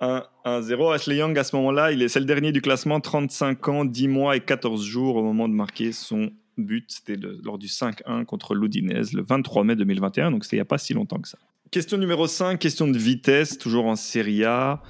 1-0. 0.00 0.94
Ashley 0.94 1.16
Young, 1.16 1.38
à 1.38 1.44
ce 1.44 1.56
moment-là, 1.56 1.92
il 1.92 2.02
est, 2.02 2.08
c'est 2.08 2.20
le 2.20 2.26
dernier 2.26 2.52
du 2.52 2.60
classement, 2.60 3.00
35 3.00 3.68
ans, 3.68 3.84
10 3.84 4.08
mois 4.08 4.36
et 4.36 4.40
14 4.40 4.84
jours 4.84 5.16
au 5.16 5.22
moment 5.22 5.48
de 5.48 5.54
marquer 5.54 5.92
son 5.92 6.30
but. 6.58 6.84
C'était 6.88 7.16
le- 7.16 7.38
lors 7.42 7.58
du 7.58 7.66
5-1 7.68 8.24
contre 8.24 8.54
l'Udinez 8.54 9.02
le 9.12 9.22
23 9.22 9.64
mai 9.64 9.76
2021, 9.76 10.30
donc 10.30 10.44
c'était 10.44 10.56
il 10.56 10.58
n'y 10.60 10.62
a 10.62 10.66
pas 10.66 10.78
si 10.78 10.92
longtemps 10.94 11.18
que 11.18 11.28
ça. 11.28 11.38
Question 11.70 11.98
numéro 11.98 12.26
5, 12.26 12.58
question 12.58 12.86
de 12.88 12.96
vitesse, 12.98 13.58
toujours 13.58 13.86
en 13.86 13.96
Serie 13.96 14.44
A. 14.44 14.82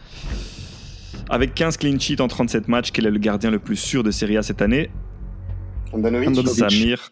Avec 1.30 1.54
15 1.54 1.76
clean 1.78 1.98
sheets 1.98 2.20
en 2.20 2.28
37 2.28 2.68
matchs, 2.68 2.90
quel 2.92 3.06
est 3.06 3.10
le 3.10 3.18
gardien 3.18 3.50
le 3.50 3.58
plus 3.58 3.76
sûr 3.76 4.02
de 4.02 4.10
Serie 4.10 4.36
A 4.36 4.42
cette 4.42 4.60
année? 4.62 4.90
Andanovic. 5.92 6.28
Andanovic. 6.28 6.58
Samir 6.70 7.10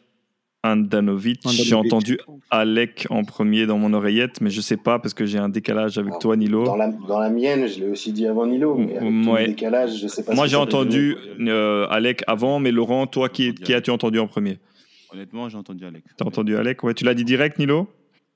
Andanovic. 0.65 1.43
J'ai 1.49 1.75
entendu 1.75 2.19
Alec 2.51 3.07
en 3.11 3.23
premier 3.23 3.67
dans 3.67 3.79
mon 3.79 3.93
oreillette, 3.93 4.41
mais 4.41 4.51
je 4.51 4.61
sais 4.61 4.77
pas 4.79 4.99
parce 4.99 5.13
que 5.15 5.27
j'ai 5.27 5.39
un 5.39 5.49
décalage 5.51 5.99
avec 5.99 6.19
toi, 6.19 6.37
Nilo. 6.37 6.65
Dans 6.65 6.75
la, 6.77 6.89
dans 6.89 7.19
la 7.21 7.29
mienne, 7.31 7.69
je 7.69 7.81
l'ai 7.81 7.89
aussi 7.91 8.13
dit 8.13 8.27
avant 8.27 8.47
Nilo, 8.47 8.77
mais 8.77 8.97
avec 8.97 9.29
Ouais. 9.29 9.43
le 9.43 9.47
décalage, 9.49 10.01
je 10.01 10.09
sais 10.09 10.25
pas 10.25 10.35
Moi, 10.35 10.47
j'ai 10.47 10.57
entendu 10.57 11.17
euh, 11.41 11.87
Alec 11.91 12.25
avant, 12.27 12.59
mais 12.59 12.71
Laurent, 12.73 13.07
toi, 13.07 13.29
qui, 13.29 13.55
qui 13.55 13.75
as-tu 13.75 13.91
entendu 13.91 14.19
en 14.19 14.27
premier? 14.27 14.59
Honnêtement, 15.13 15.49
j'ai 15.49 15.57
entendu 15.59 15.85
Alex. 15.85 16.05
T'as 16.17 16.25
entendu 16.25 16.57
Alec? 16.57 16.83
Ouais, 16.83 16.95
tu 16.95 17.05
l'as 17.05 17.15
dit 17.15 17.25
direct, 17.25 17.59
Nilo? 17.59 17.87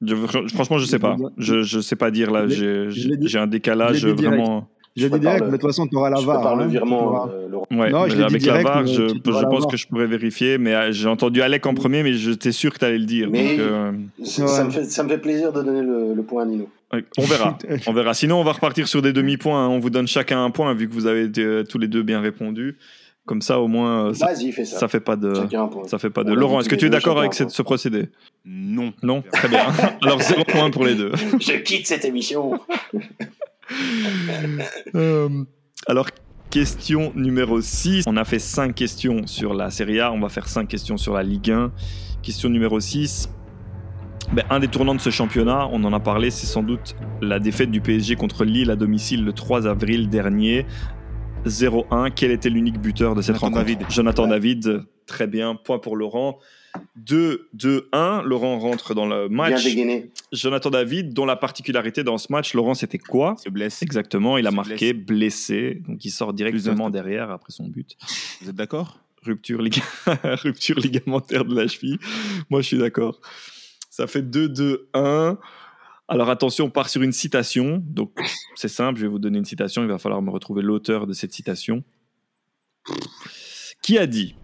Je- 0.01 0.15
Franchement, 0.15 0.79
je 0.79 0.85
sais 0.85 1.01
pas. 1.01 1.17
Je, 1.39 1.63
je 1.63 1.81
sais 1.81 1.97
pas 1.97 2.11
dire 2.13 2.31
là. 2.31 2.47
J'ai 2.47 3.39
un 3.39 3.47
décalage 3.49 4.07
vraiment. 4.07 4.69
J'ai 4.99 5.05
dit 5.05 5.11
prépare 5.11 5.21
direct, 5.21 5.41
le- 5.41 5.47
mais 5.47 5.57
de 5.57 5.63
toute 5.63 5.71
façon, 5.71 5.87
tu 5.87 5.97
auras 5.97 6.11
la 6.11 6.21
Je 6.21 6.27
VAR. 6.27 6.57
le 6.57 6.63
hein, 6.63 6.67
tu 6.67 6.71
virement, 6.73 7.29
euh, 7.29 7.49
Laurent. 7.49 7.67
Ouais, 7.71 7.91
Non, 7.91 8.05
je 8.07 8.11
l'ai 8.11 8.17
dit 8.17 8.23
avec 8.25 8.43
direct, 8.43 8.65
la 8.67 8.75
VAR, 8.75 8.87
je, 8.87 9.09
je 9.09 9.45
pense 9.47 9.67
que 9.67 9.77
je 9.77 9.87
pourrais 9.87 10.07
vérifier, 10.07 10.59
mais 10.59 10.75
euh, 10.75 10.93
j'ai 10.93 11.09
entendu 11.09 11.41
Alec 11.43 11.65
en 11.67 11.75
premier, 11.75 12.03
mais 12.03 12.13
j'étais 12.15 12.53
sûr 12.53 12.73
que 12.73 12.79
tu 12.79 12.85
allais 12.85 12.99
le 12.99 13.07
dire. 13.07 13.29
Mais- 13.31 13.57
donc, 13.57 13.61
euh, 13.61 13.93
Ça, 14.25 14.45
Ouais. 14.45 14.65
me 14.65 14.71
fait, 14.71 14.85
ça 14.85 15.03
me 15.05 15.09
fait 15.09 15.19
plaisir 15.19 15.53
de 15.53 15.63
donner 15.63 15.83
le, 15.83 16.15
le 16.15 16.23
point 16.23 16.43
à 16.43 16.47
Nino. 16.47 16.69
ouais, 16.93 17.05
on 17.19 17.23
verra. 17.23 17.59
on 17.87 17.93
verra. 17.93 18.15
Sinon, 18.15 18.41
on 18.41 18.45
va 18.45 18.53
repartir 18.53 18.89
sur 18.89 19.03
des 19.03 19.13
demi-points. 19.13 19.65
hein. 19.65 19.69
On 19.69 19.79
vous 19.79 19.91
donne 19.91 20.07
chacun 20.09 20.45
un 20.45 20.51
point, 20.51 20.73
vu 20.75 20.89
que 20.89 20.95
vous 20.95 21.07
avez 21.07 21.31
euh, 21.39 21.65
tous 21.65 21.79
les 21.79 21.89
deux 21.89 22.03
bien 22.03 22.21
répondu. 22.21 22.77
Comme 23.27 23.43
ça, 23.43 23.61
au 23.61 23.69
moins, 23.69 24.15
ça, 24.15 24.29
Vas-y, 24.33 24.53
fais 24.53 24.65
ça. 24.65 24.79
ça 24.79 24.89
fait 24.89 25.01
pas 25.01 25.15
de. 25.15 25.35
Ça 25.87 25.99
fait 25.99 26.09
pas 26.09 26.25
de. 26.25 26.31
On 26.33 26.35
Laurent, 26.35 26.61
est-ce 26.61 26.69
que 26.71 26.75
tu 26.77 26.87
es 26.87 26.89
d'accord 26.89 27.19
avec 27.19 27.35
ce 27.35 27.61
procédé? 27.63 28.09
Non. 28.47 28.95
Non? 29.03 29.23
Très 29.31 29.49
bien. 29.49 29.67
Alors, 30.03 30.23
zéro 30.23 30.45
point 30.45 30.71
pour 30.71 30.87
les 30.87 30.95
deux. 30.95 31.13
Je 31.39 31.59
quitte 31.59 31.87
cette 31.87 32.07
émission. 32.07 32.59
Euh, 34.95 35.45
alors, 35.87 36.09
question 36.51 37.13
numéro 37.15 37.61
6. 37.61 38.05
On 38.07 38.17
a 38.17 38.25
fait 38.25 38.39
5 38.39 38.75
questions 38.75 39.27
sur 39.27 39.55
la 39.55 39.71
Serie 39.71 40.01
A. 40.01 40.13
On 40.13 40.21
va 40.21 40.29
faire 40.29 40.49
5 40.49 40.67
questions 40.67 40.97
sur 40.97 41.15
la 41.15 41.23
Ligue 41.23 41.51
1. 41.51 41.73
Question 42.23 42.49
numéro 42.49 42.81
6. 42.81 43.29
Ben, 44.33 44.45
un 44.51 44.61
des 44.61 44.69
tournants 44.69 44.95
de 44.95 45.01
ce 45.01 45.11
championnat, 45.11 45.69
on 45.73 45.83
en 45.85 45.93
a 45.93 46.01
parlé, 46.01 46.31
c'est 46.31 46.47
sans 46.47 46.63
doute 46.63 46.97
la 47.23 47.39
défaite 47.39 47.71
du 47.71 47.81
PSG 47.81 48.15
contre 48.17 48.45
Lille 48.45 48.71
à 48.71 48.77
domicile 48.77 49.25
le 49.25 49.33
3 49.33 49.67
avril 49.67 50.09
dernier. 50.09 50.67
0-1. 51.47 52.11
Quel 52.15 52.31
était 52.31 52.51
l'unique 52.51 52.81
buteur 52.81 53.15
de 53.15 53.23
cette 53.23 53.37
Jonathan 53.37 53.47
rencontre? 53.47 53.79
David. 53.79 53.91
Jonathan 53.91 54.27
David. 54.27 54.83
Très 55.09 55.27
bien. 55.27 55.57
Point 55.57 55.81
pour 55.81 55.97
Laurent. 55.97 56.39
2-2-1. 57.05 58.23
Laurent 58.23 58.59
rentre 58.61 58.95
dans 58.95 59.07
le 59.07 59.27
Bien 59.29 59.37
match. 59.37 59.65
dégainé. 59.65 60.11
Jonathan 60.33 60.71
David, 60.71 61.13
dont 61.15 61.25
la 61.27 61.35
particularité 61.35 62.05
dans 62.05 62.19
ce 62.19 62.31
match, 62.31 62.55
Laurent, 62.55 62.75
c'était 62.75 62.99
quoi? 62.99 63.35
Se 63.43 63.49
blesse. 63.49 63.83
Exactement, 63.83 64.39
il 64.39 64.47
a 64.47 64.51
Se 64.51 64.55
marqué, 64.57 64.93
blessé, 64.93 65.83
donc 65.89 66.05
il 66.05 66.11
sort 66.11 66.33
directement 66.35 66.91
derrière 66.91 67.31
après 67.31 67.51
son 67.53 67.67
but. 67.67 67.97
Vous 68.43 68.51
êtes 68.51 68.55
d'accord? 68.55 69.01
Rupture, 69.23 69.61
lig- 69.63 69.83
Rupture 70.45 70.79
ligamentaire 70.79 71.45
de 71.45 71.55
la 71.57 71.67
cheville. 71.67 71.99
Moi, 72.51 72.61
je 72.61 72.67
suis 72.69 72.79
d'accord. 72.79 73.21
Ça 73.91 74.07
fait 74.07 74.23
2-2-1. 74.23 75.39
Alors 76.07 76.31
attention, 76.31 76.67
on 76.67 76.71
part 76.71 76.89
sur 76.89 77.03
une 77.03 77.13
citation. 77.13 77.83
Donc 77.85 78.13
c'est 78.55 78.69
simple, 78.69 78.99
je 79.01 79.07
vais 79.07 79.11
vous 79.11 79.19
donner 79.19 79.39
une 79.39 79.45
citation. 79.45 79.83
Il 79.83 79.89
va 79.89 79.99
falloir 79.99 80.23
me 80.23 80.31
retrouver 80.31 80.63
l'auteur 80.63 81.07
de 81.07 81.13
cette 81.15 81.33
citation. 81.33 81.83
Qui 83.83 83.99
a 83.99 84.07
dit 84.07 84.35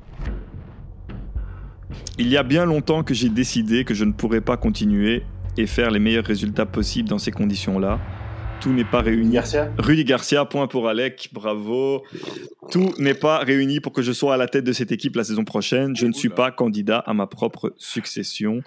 Il 2.16 2.28
y 2.28 2.37
a 2.37 2.44
bien 2.44 2.64
longtemps 2.64 3.02
que 3.02 3.12
j'ai 3.12 3.28
décidé 3.28 3.85
que 3.85 3.92
je 3.92 4.04
ne 4.04 4.12
pourrais 4.12 4.40
pas 4.40 4.56
continuer 4.56 5.25
et 5.56 5.66
faire 5.66 5.90
les 5.90 5.99
meilleurs 5.99 6.25
résultats 6.25 6.64
possibles 6.64 7.09
dans 7.09 7.18
ces 7.18 7.33
conditions-là. 7.33 7.99
Tout 8.61 8.73
n'est 8.73 8.85
pas 8.85 9.00
réuni 9.00 9.33
Garcia 9.33 9.73
Rudy 9.78 10.04
Garcia, 10.04 10.44
point 10.44 10.68
pour 10.68 10.88
Alec, 10.88 11.30
bravo. 11.33 12.04
Tout 12.71 12.94
n'est 12.99 13.14
pas 13.14 13.38
réuni 13.38 13.80
pour 13.80 13.92
que 13.92 14.00
je 14.00 14.12
sois 14.12 14.35
à 14.35 14.37
la 14.37 14.47
tête 14.47 14.64
de 14.64 14.73
cette 14.73 14.92
équipe 14.92 15.16
la 15.16 15.25
saison 15.25 15.44
prochaine. 15.44 15.97
Je 15.97 16.06
ne 16.06 16.12
suis 16.12 16.28
pas 16.28 16.52
candidat 16.52 16.99
à 16.99 17.14
ma 17.14 17.26
propre 17.26 17.75
succession. 17.78 18.62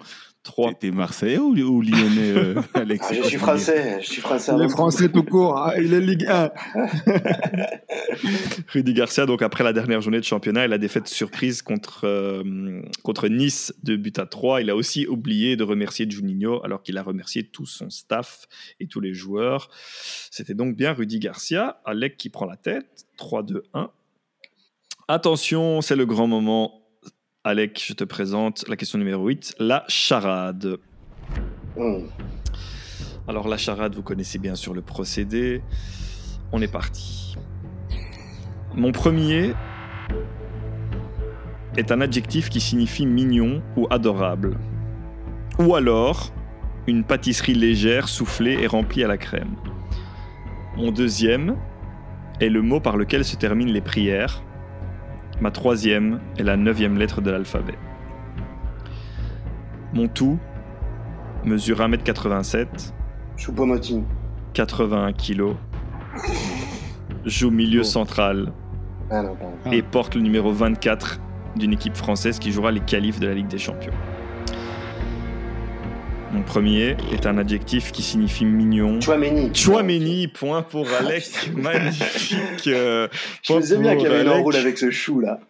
3. 0.48 0.72
T'es 0.80 0.90
Marseillais 0.90 1.38
ou, 1.38 1.50
ou 1.56 1.82
Lyonnais, 1.82 2.32
euh, 2.34 2.54
Alex? 2.74 3.06
Ah, 3.10 3.14
Je 3.14 3.22
suis 3.22 3.36
français. 3.38 3.98
Je 4.00 4.06
suis 4.06 4.20
français. 4.22 4.50
Il 4.52 4.54
avant 4.54 4.64
est 4.64 4.66
tout. 4.68 4.72
français 4.72 5.08
tout 5.10 5.22
court. 5.22 5.58
hein, 5.58 5.72
Il 5.78 5.92
est 5.92 6.00
Ligue 6.00 6.26
1. 6.26 6.50
Rudy 8.72 8.94
Garcia, 8.94 9.26
donc 9.26 9.42
après 9.42 9.64
la 9.64 9.72
dernière 9.72 10.00
journée 10.00 10.18
de 10.18 10.24
championnat 10.24 10.64
et 10.64 10.68
la 10.68 10.78
défaite 10.78 11.08
surprise 11.08 11.62
contre, 11.62 12.00
euh, 12.04 12.80
contre 13.02 13.28
Nice 13.28 13.74
de 13.82 13.96
but 13.96 14.18
à 14.18 14.26
3, 14.26 14.60
il 14.62 14.70
a 14.70 14.76
aussi 14.76 15.06
oublié 15.06 15.56
de 15.56 15.64
remercier 15.64 16.06
Juninho 16.08 16.64
alors 16.64 16.82
qu'il 16.82 16.96
a 16.98 17.02
remercié 17.02 17.44
tout 17.44 17.66
son 17.66 17.90
staff 17.90 18.46
et 18.80 18.86
tous 18.86 19.00
les 19.00 19.14
joueurs. 19.14 19.70
C'était 20.30 20.54
donc 20.54 20.76
bien 20.76 20.92
Rudy 20.92 21.18
Garcia. 21.18 21.80
Alec 21.84 22.16
qui 22.16 22.30
prend 22.30 22.46
la 22.46 22.56
tête. 22.56 22.86
3-2-1. 23.18 23.88
Attention, 25.08 25.80
c'est 25.80 25.96
le 25.96 26.06
grand 26.06 26.26
moment. 26.26 26.77
Alec, 27.48 27.82
je 27.82 27.94
te 27.94 28.04
présente 28.04 28.68
la 28.68 28.76
question 28.76 28.98
numéro 28.98 29.26
8, 29.26 29.54
la 29.58 29.82
charade. 29.88 30.76
Hum. 31.78 32.10
Alors 33.26 33.48
la 33.48 33.56
charade, 33.56 33.94
vous 33.94 34.02
connaissez 34.02 34.38
bien 34.38 34.54
sûr 34.54 34.74
le 34.74 34.82
procédé. 34.82 35.62
On 36.52 36.60
est 36.60 36.70
parti. 36.70 37.36
Mon 38.74 38.92
premier 38.92 39.54
est 41.78 41.90
un 41.90 42.02
adjectif 42.02 42.50
qui 42.50 42.60
signifie 42.60 43.06
mignon 43.06 43.62
ou 43.78 43.86
adorable. 43.88 44.58
Ou 45.58 45.74
alors 45.74 46.34
une 46.86 47.02
pâtisserie 47.02 47.54
légère, 47.54 48.10
soufflée 48.10 48.58
et 48.60 48.66
remplie 48.66 49.04
à 49.04 49.08
la 49.08 49.16
crème. 49.16 49.56
Mon 50.76 50.90
deuxième 50.90 51.56
est 52.40 52.50
le 52.50 52.60
mot 52.60 52.80
par 52.80 52.98
lequel 52.98 53.24
se 53.24 53.36
terminent 53.36 53.72
les 53.72 53.80
prières. 53.80 54.42
Ma 55.40 55.50
troisième 55.50 56.20
est 56.38 56.42
la 56.42 56.56
neuvième 56.56 56.98
lettre 56.98 57.20
de 57.20 57.30
l'alphabet. 57.30 57.74
Mon 59.92 60.08
tout 60.08 60.38
mesure 61.44 61.78
1m87, 61.80 62.92
Choupo-Moting. 63.36 64.02
81 64.54 65.12
kg, 65.12 65.54
joue 67.24 67.50
milieu 67.50 67.80
Oh. 67.80 67.84
central 67.84 68.52
Ah 69.10 69.22
non. 69.22 69.36
Ah. 69.64 69.68
et 69.74 69.82
porte 69.82 70.16
le 70.16 70.20
numéro 70.20 70.52
24 70.52 71.20
d'une 71.56 71.72
équipe 71.72 71.96
française 71.96 72.38
qui 72.38 72.50
jouera 72.52 72.72
les 72.72 72.80
qualifs 72.80 73.20
de 73.20 73.28
la 73.28 73.34
Ligue 73.34 73.46
des 73.48 73.58
Champions. 73.58 73.92
Mon 76.38 76.44
premier 76.44 76.96
est 77.12 77.26
un 77.26 77.36
adjectif 77.36 77.90
qui 77.90 78.00
signifie 78.00 78.44
mignon. 78.44 79.00
Chouameni. 79.00 79.50
Chouameni, 79.52 80.28
point 80.28 80.62
pour 80.62 80.86
Alec, 80.88 81.50
magnifique. 81.56 82.68
euh, 82.68 83.08
Je 83.42 83.54
me 83.54 83.60
disais 83.60 83.76
bien 83.76 83.96
qu'il 83.96 84.04
y 84.04 84.06
avait 84.06 84.22
une 84.22 84.28
Alec. 84.28 84.38
enroule 84.42 84.54
avec 84.54 84.78
ce 84.78 84.92
chou 84.92 85.18
là. 85.18 85.40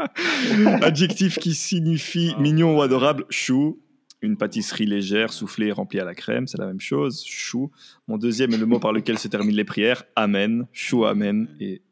Adjectif 0.82 1.38
qui 1.38 1.54
signifie 1.54 2.34
mignon 2.40 2.76
ou 2.76 2.82
adorable, 2.82 3.24
chou. 3.30 3.78
Une 4.20 4.36
pâtisserie 4.36 4.84
légère, 4.86 5.32
soufflée 5.32 5.68
et 5.68 5.72
remplie 5.72 6.00
à 6.00 6.04
la 6.04 6.16
crème, 6.16 6.48
c'est 6.48 6.58
la 6.58 6.66
même 6.66 6.80
chose, 6.80 7.22
chou. 7.24 7.70
Mon 8.08 8.18
deuxième 8.18 8.52
est 8.52 8.58
le 8.58 8.66
mot 8.66 8.80
par 8.80 8.92
lequel 8.92 9.18
se 9.20 9.28
terminent 9.28 9.56
les 9.56 9.64
prières, 9.64 10.02
amen, 10.16 10.66
chou 10.72 11.04
amen. 11.04 11.46
Et 11.60 11.82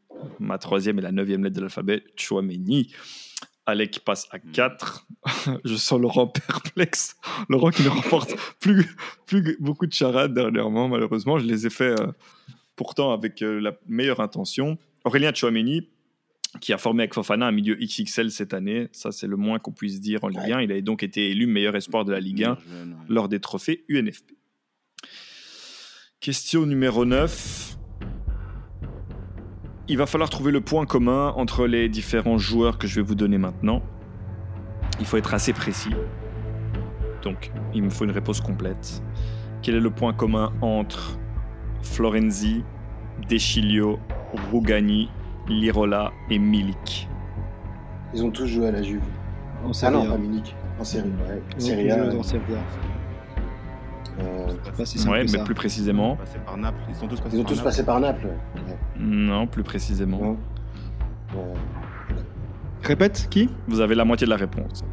ma 0.40 0.59
troisième 0.59 0.99
est 0.99 1.02
la 1.02 1.12
neuvième 1.12 1.45
lettre 1.45 1.54
de 1.54 1.61
l'alphabet, 1.61 2.02
chouameni. 2.16 2.92
Alec 3.66 4.00
passe 4.04 4.26
à 4.30 4.38
4. 4.38 5.06
Je 5.64 5.74
sens 5.76 6.00
Laurent 6.00 6.26
perplexe. 6.48 7.16
Laurent 7.48 7.70
qui 7.70 7.82
ne 7.82 7.88
remporte 7.88 8.34
plus, 8.60 8.86
plus 9.26 9.56
beaucoup 9.60 9.86
de 9.86 9.92
charades 9.92 10.34
dernièrement, 10.34 10.88
malheureusement. 10.88 11.38
Je 11.38 11.46
les 11.46 11.66
ai 11.66 11.70
fait 11.70 12.00
euh, 12.00 12.06
pourtant 12.76 13.12
avec 13.12 13.42
euh, 13.42 13.60
la 13.60 13.72
meilleure 13.86 14.20
intention. 14.20 14.78
Aurélien 15.04 15.32
Chouameni, 15.34 15.88
qui 16.60 16.72
a 16.72 16.78
formé 16.78 17.04
avec 17.04 17.14
Fofana 17.14 17.46
un 17.46 17.52
milieu 17.52 17.76
XXL 17.76 18.30
cette 18.30 18.54
année. 18.54 18.88
Ça, 18.92 19.12
c'est 19.12 19.26
le 19.26 19.36
moins 19.36 19.58
qu'on 19.58 19.72
puisse 19.72 20.00
dire 20.00 20.24
en 20.24 20.28
Ligue 20.28 20.40
Ouais. 20.40 20.52
1. 20.52 20.62
Il 20.62 20.72
a 20.72 20.80
donc 20.80 21.02
été 21.02 21.30
élu 21.30 21.46
meilleur 21.46 21.76
espoir 21.76 22.04
de 22.04 22.12
la 22.12 22.20
Ligue 22.20 22.44
1 22.44 22.58
Jeune, 22.68 22.90
ouais. 22.92 22.96
lors 23.08 23.28
des 23.28 23.40
trophées 23.40 23.84
UNFP. 23.88 24.32
Question 26.20 26.66
numéro 26.66 27.04
9. 27.04 27.69
Il 29.90 29.99
va 29.99 30.06
falloir 30.06 30.30
trouver 30.30 30.52
le 30.52 30.61
point 30.61 30.87
commun 30.87 31.32
entre 31.37 31.66
les 31.66 31.88
différents 31.88 32.38
joueurs 32.38 32.78
que 32.78 32.87
je 32.87 32.94
vais 32.94 33.02
vous 33.02 33.16
donner 33.16 33.38
maintenant. 33.38 33.82
Il 35.00 35.04
faut 35.04 35.16
être 35.16 35.35
assez 35.35 35.52
précis. 35.52 35.90
Donc, 37.25 37.50
il 37.75 37.82
me 37.82 37.90
faut 37.90 38.04
une 38.04 38.12
réponse 38.12 38.40
complète. 38.40 39.02
Quel 39.62 39.75
est 39.75 39.80
le 39.80 39.90
point 39.90 40.12
commun 40.12 40.52
entre 40.61 41.18
Florenzi, 41.82 42.62
Deschilio, 43.28 43.99
Rugani, 44.52 45.11
Lirola 45.49 46.12
et 46.30 46.38
Milik? 46.38 47.09
Ils 48.14 48.23
ont 48.23 48.30
tous 48.30 48.47
joué 48.47 48.68
à 48.68 48.70
la 48.70 48.85
Juve. 48.85 49.02
En 49.64 49.73
Ah 49.82 49.90
non, 49.90 50.06
pas 50.06 50.18
Munich. 50.18 50.54
En 50.78 50.85
série, 50.85 51.09
ouais. 51.09 51.42
En 51.56 52.23
C'est 52.23 52.40
pas 54.76 54.84
si 54.84 54.98
simple 54.98 55.10
Ouais, 55.12 55.26
que 55.26 55.32
mais 55.32 55.38
ça. 55.38 55.44
plus 55.44 55.54
précisément. 55.54 56.16
Passés 56.16 56.38
par 56.44 56.56
Naples. 56.56 56.78
Ils 56.88 56.94
sont 56.94 57.06
tous 57.08 57.20
passés 57.20 57.36
Ils 57.36 57.40
ont 57.40 57.42
par 57.44 57.50
tous 57.50 57.56
Naples. 57.56 57.64
passé 57.64 57.84
par 57.84 58.00
Naples. 58.00 58.26
ouais. 58.26 58.76
Non, 58.98 59.46
plus 59.46 59.62
précisément. 59.62 60.18
Non 60.18 60.36
Ouais. 61.34 61.42
Répète, 62.82 63.28
qui? 63.30 63.48
Vous 63.68 63.80
avez 63.80 63.94
la 63.94 64.04
moitié 64.04 64.24
de 64.26 64.30
la 64.30 64.36
réponse. 64.36 64.84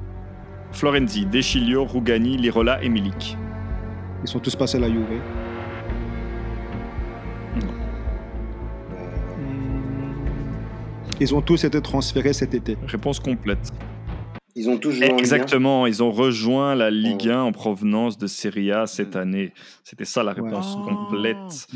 Florenzi, 0.71 1.25
Deschilio, 1.25 1.86
Rugani, 1.86 2.38
Lirola 2.38 2.81
et 2.83 2.89
Milik. 2.89 3.38
Ils 4.24 4.27
sont 4.27 4.39
tous 4.39 4.55
passés 4.55 4.77
à 4.77 4.81
la 4.81 4.89
Juve. 4.89 5.05
Euh, 5.09 5.19
Ils 11.19 11.33
ont 11.33 11.41
tous 11.41 11.63
été 11.63 11.81
transférés 11.81 12.33
cet 12.33 12.53
été. 12.53 12.77
Réponse 12.88 13.19
complète. 13.19 13.71
Ils 14.60 14.70
ont 14.70 14.78
tous 14.78 14.92
joué 14.92 15.06
en 15.06 15.10
Ligue 15.10 15.16
1. 15.16 15.18
Exactement, 15.20 15.86
ils 15.88 16.02
ont 16.04 16.12
rejoint 16.12 16.74
la 16.76 16.90
Ligue 16.90 17.28
Ouais. 17.28 17.32
1 17.32 17.42
en 17.44 17.52
provenance 17.52 18.18
de 18.18 18.28
Serie 18.28 18.72
A 18.72 18.88
cette 18.88 19.16
année. 19.16 19.54
C'était 19.84 20.04
ça 20.06 20.24
la 20.24 20.34
réponse 20.34 20.76
Ouais. 20.76 20.94
complète. 20.94 21.68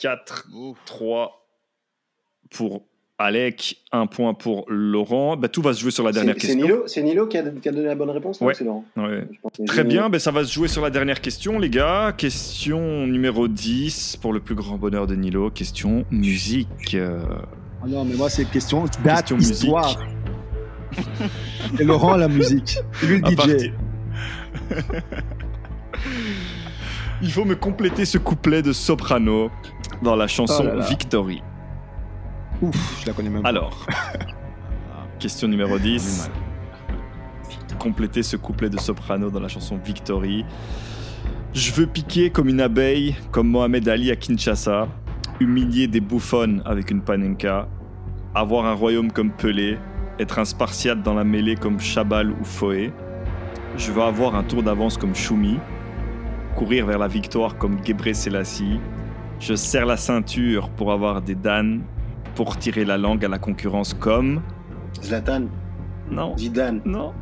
4, 0.00 0.46
Ouf. 0.54 0.78
3 0.86 1.44
pour 2.50 2.82
Alec, 3.20 3.78
1 3.90 4.06
point 4.06 4.32
pour 4.32 4.64
Laurent. 4.68 5.36
Bah, 5.36 5.48
tout 5.48 5.60
va 5.60 5.72
se 5.72 5.80
jouer 5.80 5.90
sur 5.90 6.04
la 6.04 6.12
dernière 6.12 6.36
c'est 6.38 6.46
question. 6.46 6.62
Nilo, 6.62 6.82
c'est 6.86 7.02
Nilo 7.02 7.26
qui, 7.26 7.36
a, 7.36 7.42
qui 7.42 7.68
a 7.68 7.72
donné 7.72 7.86
la 7.86 7.96
bonne 7.96 8.10
réponse 8.10 8.40
non, 8.40 8.46
Ouais. 8.46 8.54
c'est 8.54 8.62
Laurent. 8.62 8.84
Ouais. 8.96 9.26
Je 9.32 9.38
pense 9.40 9.52
que 9.58 9.64
Très 9.64 9.82
bien, 9.82 10.08
ben 10.08 10.20
ça 10.20 10.30
va 10.30 10.44
se 10.44 10.52
jouer 10.52 10.68
sur 10.68 10.82
la 10.82 10.90
dernière 10.90 11.20
question, 11.20 11.58
les 11.58 11.68
gars. 11.68 12.14
Question 12.16 13.08
numéro 13.08 13.48
10, 13.48 14.18
pour 14.22 14.32
le 14.32 14.38
plus 14.38 14.54
grand 14.54 14.76
bonheur 14.76 15.08
de 15.08 15.16
Nilo. 15.16 15.50
Question 15.50 16.04
musique. 16.12 16.94
Euh, 16.94 17.18
Ah 17.82 17.86
non, 17.88 18.04
mais 18.04 18.14
moi, 18.14 18.30
c'est 18.30 18.44
question 18.48 18.84
date, 19.04 19.28
Question 19.32 19.36
musique. 19.36 19.70
Et 21.78 21.84
Laurent, 21.84 22.16
la 22.16 22.28
musique. 22.28 22.78
Lui, 23.02 23.22
à 23.24 23.30
le 23.46 23.58
DJ. 23.58 23.72
Il 27.22 27.32
faut 27.32 27.44
me 27.44 27.56
compléter 27.56 28.04
ce 28.04 28.18
couplet 28.18 28.62
de 28.62 28.72
soprano 28.72 29.50
dans 30.02 30.14
la 30.14 30.28
chanson 30.28 30.62
Oh 30.62 30.66
là 30.66 30.74
là. 30.76 30.86
Victory. 30.86 31.42
Ouf, 32.62 33.00
je 33.02 33.06
la 33.06 33.12
connais 33.12 33.30
même 33.30 33.42
pas. 33.42 33.48
Alors, 33.48 33.84
question 35.18 35.48
numéro 35.48 35.74
on 35.74 35.76
est 35.76 35.80
10. 35.80 36.28
mal. 36.28 37.78
compléter 37.78 38.22
ce 38.22 38.36
couplet 38.36 38.70
de 38.70 38.78
soprano 38.78 39.30
dans 39.30 39.40
la 39.40 39.48
chanson 39.48 39.78
Victory. 39.84 40.44
Je 41.54 41.72
veux 41.72 41.86
piquer 41.86 42.30
comme 42.30 42.48
une 42.48 42.60
abeille, 42.60 43.16
comme 43.32 43.48
Mohamed 43.48 43.88
Ali 43.88 44.10
à 44.10 44.16
Kinshasa, 44.16 44.86
humilier 45.40 45.88
des 45.88 46.00
bouffonnes 46.00 46.62
avec 46.64 46.90
une 46.90 47.02
panenka, 47.02 47.68
avoir 48.34 48.66
un 48.66 48.74
royaume 48.74 49.10
comme 49.10 49.32
Pelé, 49.32 49.78
être 50.18 50.38
un 50.38 50.44
spartiate 50.44 51.02
dans 51.02 51.14
la 51.14 51.24
mêlée 51.24 51.56
comme 51.56 51.80
Chabal 51.80 52.30
ou 52.32 52.44
Foé. 52.44 52.92
Je 53.76 53.92
veux 53.92 54.02
avoir 54.02 54.34
un 54.34 54.42
tour 54.42 54.62
d'avance 54.62 54.96
comme 54.96 55.14
Choumi, 55.14 55.58
courir 56.56 56.86
vers 56.86 56.98
la 56.98 57.08
victoire 57.08 57.56
comme 57.56 57.76
Gebre 57.84 58.14
Selassie. 58.14 58.80
Je 59.40 59.54
serre 59.54 59.86
la 59.86 59.96
ceinture 59.96 60.68
pour 60.70 60.92
avoir 60.92 61.22
des 61.22 61.36
danes, 61.36 61.82
pour 62.34 62.56
tirer 62.56 62.84
la 62.84 62.98
langue 62.98 63.24
à 63.24 63.28
la 63.28 63.38
concurrence 63.38 63.94
comme... 63.94 64.42
Zlatan, 65.00 65.42
Non, 66.10 66.36
Zidane. 66.36 66.80
non, 66.84 67.12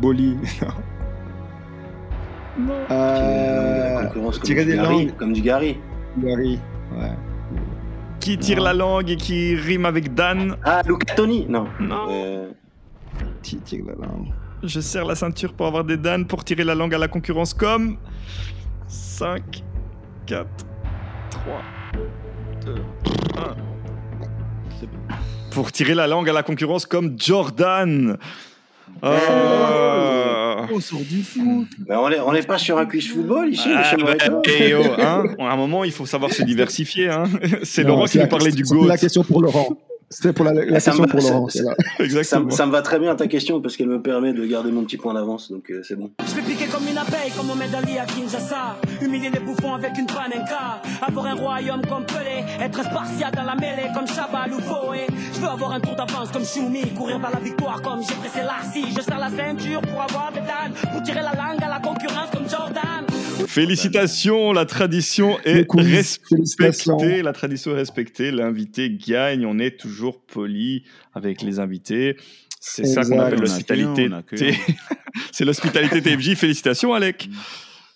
Boli. 0.00 0.36
non. 2.58 2.74
qui 2.86 2.92
est 2.92 2.94
Euh, 2.94 3.94
la 3.94 4.04
concurrence 4.06 4.38
comme 4.38 4.46
tirer 4.46 4.64
des 4.64 4.76
Gary. 4.76 5.06
langues. 5.06 5.16
Comme 5.16 5.32
du 5.32 5.40
Gary. 5.40 5.78
Gary. 6.18 6.60
Ouais. 6.96 7.10
Qui 8.20 8.36
tire 8.38 8.58
Non. 8.58 8.64
la 8.64 8.74
langue 8.74 9.10
et 9.10 9.16
qui 9.16 9.54
rime 9.54 9.86
avec 9.86 10.14
Dan 10.14 10.56
Ah, 10.64 10.82
Luca 10.86 11.14
Toni 11.14 11.46
Non. 11.48 11.66
Non. 11.80 12.06
Euh, 12.10 12.50
Qui 13.42 13.56
tire 13.58 13.84
la 13.86 13.94
langue 14.06 14.26
Je 14.62 14.80
serre 14.80 15.04
la 15.04 15.14
ceinture 15.14 15.52
pour 15.54 15.66
avoir 15.66 15.84
des 15.84 15.96
Dan 15.96 16.26
pour 16.26 16.44
tirer 16.44 16.64
la 16.64 16.74
langue 16.74 16.94
à 16.94 16.98
la 16.98 17.08
concurrence 17.08 17.54
comme 17.54 17.96
5, 18.88 19.62
4, 20.26 20.46
3, 21.30 21.42
2, 22.66 22.74
1. 22.74 22.80
Pour 25.52 25.72
tirer 25.72 25.94
la 25.94 26.06
langue 26.06 26.28
à 26.28 26.32
la 26.32 26.42
concurrence 26.42 26.86
comme 26.86 27.18
Jordan. 27.18 28.16
Ah. 29.02 29.08
On 30.72 30.80
sort 30.80 31.00
du 31.00 31.22
foot. 31.22 31.66
mais 31.86 31.94
on 31.96 32.08
n'est 32.08 32.20
on 32.20 32.34
est 32.34 32.46
pas 32.46 32.58
sur 32.58 32.78
un 32.78 32.86
quiz 32.86 33.08
football 33.08 33.48
ici, 33.50 33.68
Ah, 33.74 33.94
bah, 33.96 34.14
eh 34.58 34.74
oh, 34.74 34.82
hein. 34.98 35.24
À 35.38 35.52
un 35.52 35.56
moment, 35.56 35.84
il 35.84 35.92
faut 35.92 36.06
savoir 36.06 36.32
se 36.32 36.42
diversifier. 36.42 37.08
Hein. 37.08 37.24
C'est 37.62 37.84
Laurent 37.84 38.04
qui 38.06 38.18
nous 38.18 38.26
parlait 38.26 38.52
du 38.52 38.62
GOAT. 38.62 38.76
c'était 38.76 38.88
la 38.88 38.98
question 38.98 39.24
pour 39.24 39.42
Laurent. 39.42 39.76
C'était 40.10 40.32
pour 40.32 40.44
la, 40.46 40.52
la 40.54 40.80
Ça 40.80 40.90
question 40.92 41.02
me- 41.04 41.08
pour 41.08 41.20
Laurent. 41.20 41.48
ça- 41.48 41.62
là. 41.62 41.74
ça, 41.98 41.98
Exactement. 42.04 42.50
ça 42.50 42.64
me 42.66 42.72
va 42.72 42.80
très 42.82 42.98
bien 42.98 43.14
ta 43.14 43.26
question 43.26 43.60
parce 43.60 43.76
qu'elle 43.76 43.88
me 43.88 44.00
permet 44.00 44.32
de 44.32 44.44
garder 44.46 44.70
mon 44.72 44.82
petit 44.84 44.96
point 44.96 45.12
d'avance, 45.12 45.50
donc 45.50 45.70
euh, 45.70 45.82
c'est 45.86 45.96
bon. 45.96 46.10
Je 46.26 46.34
vais 46.34 46.42
piquer 46.42 46.66
comme 46.66 46.88
une 46.88 46.96
abeille, 46.96 47.30
comme 47.36 47.46
Mohamed 47.46 47.74
Ali 47.74 47.98
à 47.98 48.06
Kinshasa. 48.06 48.76
Humilier 49.02 49.28
les 49.30 49.40
bouffons 49.40 49.74
avec 49.74 49.98
une 49.98 50.06
panenka. 50.06 50.80
Avoir 51.06 51.26
un 51.26 51.34
royaume 51.34 51.82
comme 51.86 52.06
Pelé. 52.06 52.42
Être 52.60 52.80
un 52.80 52.84
spartiate 52.84 53.34
dans 53.36 53.42
la 53.44 53.54
mêlée 53.54 53.88
comme 53.94 54.06
Chabal 54.06 54.52
ou 54.54 54.60
Foé. 54.60 55.06
Je 55.34 55.40
veux 55.40 55.48
avoir 55.48 55.72
un 55.72 55.80
tour 55.80 55.94
d'avance 55.94 56.30
comme 56.32 56.44
Choumi. 56.44 56.82
Courir 56.96 57.18
vers 57.18 57.30
la 57.30 57.40
victoire 57.40 57.82
comme 57.82 58.00
j'ai 58.02 58.14
pressé 58.14 58.40
Lassie. 58.46 58.86
Je 58.96 59.02
serre 59.02 59.18
la 59.18 59.28
ceinture 59.30 59.82
pour 59.82 60.00
avoir 60.00 60.32
des 60.32 60.40
danes. 60.40 60.72
Pour 60.92 61.02
tirer 61.02 61.20
la 61.20 61.32
langue 61.34 61.62
à 61.62 61.68
la 61.68 61.80
concurrence 61.80 62.30
comme 62.32 62.48
Jordan. 62.48 63.04
Félicitations, 63.46 64.52
la 64.52 64.64
tradition 64.66 65.36
est 65.44 65.66
respectée. 65.76 67.22
La 67.22 67.32
tradition 67.32 67.72
est 67.72 67.76
respectée. 67.76 68.30
L'invité 68.30 68.90
gagne. 68.90 69.46
On 69.46 69.58
est 69.58 69.78
toujours 69.78 69.97
poli 70.26 70.84
avec 71.14 71.42
les 71.42 71.58
invités. 71.60 72.16
C'est 72.60 72.84
ça 72.86 73.02
qu'on 73.02 73.18
appelle 73.20 73.40
l'hospitalité. 73.40 74.08
C'est 75.32 75.44
l'hospitalité 75.44 76.02
TFJ. 76.02 76.34
Félicitations, 76.34 76.92
Alec. 76.94 77.28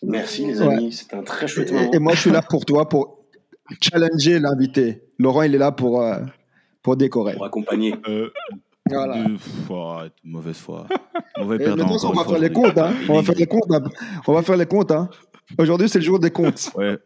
Merci 0.03 0.47
les 0.47 0.61
Ouais. 0.61 0.75
amis, 0.75 0.93
c'était 0.93 1.15
un 1.17 1.23
très 1.23 1.47
chouette 1.47 1.71
Et, 1.71 1.75
moment. 1.75 1.91
et 1.93 1.99
moi, 1.99 2.15
je 2.15 2.21
suis 2.21 2.31
là 2.31 2.43
pour 2.43 2.65
toi, 2.65 2.89
pour 2.89 3.25
challenger 3.81 4.39
l'invité. 4.41 5.05
Laurent, 5.19 5.43
il 5.43 5.55
est 5.55 5.59
là 5.59 5.71
pour, 5.73 6.03
euh, 6.03 6.19
pour 6.83 6.97
décorer. 6.97 7.35
Pour 7.35 7.45
accompagner. 7.45 7.95
Euh, 8.09 8.31
Voilà. 8.91 9.23
De- 9.23 9.35
Pff, 9.35 9.71
arrête, 9.71 10.13
mauvaise 10.25 10.57
foi. 10.57 10.87
Mauvais 11.39 11.59
perdant. 11.59 11.85
on 11.85 12.13
va 12.13 12.25
fois, 12.25 12.49
comptes. 12.51 12.79
Hein. 12.79 12.95
On 13.09 13.15
va 13.15 13.23
faire 13.23 13.37
les 13.37 13.47
comptes. 13.47 13.71
hein. 13.71 13.83
On 14.27 14.33
va 14.33 14.43
faire 14.43 14.57
les 14.57 14.67
comptes. 14.67 14.91
Hein. 14.91 15.09
Aujourd'hui, 15.59 15.89
c'est 15.89 15.99
le 16.01 16.05
jour 16.05 16.19
des 16.19 16.31
comptes. 16.31 16.71
Ouais. 16.75 16.99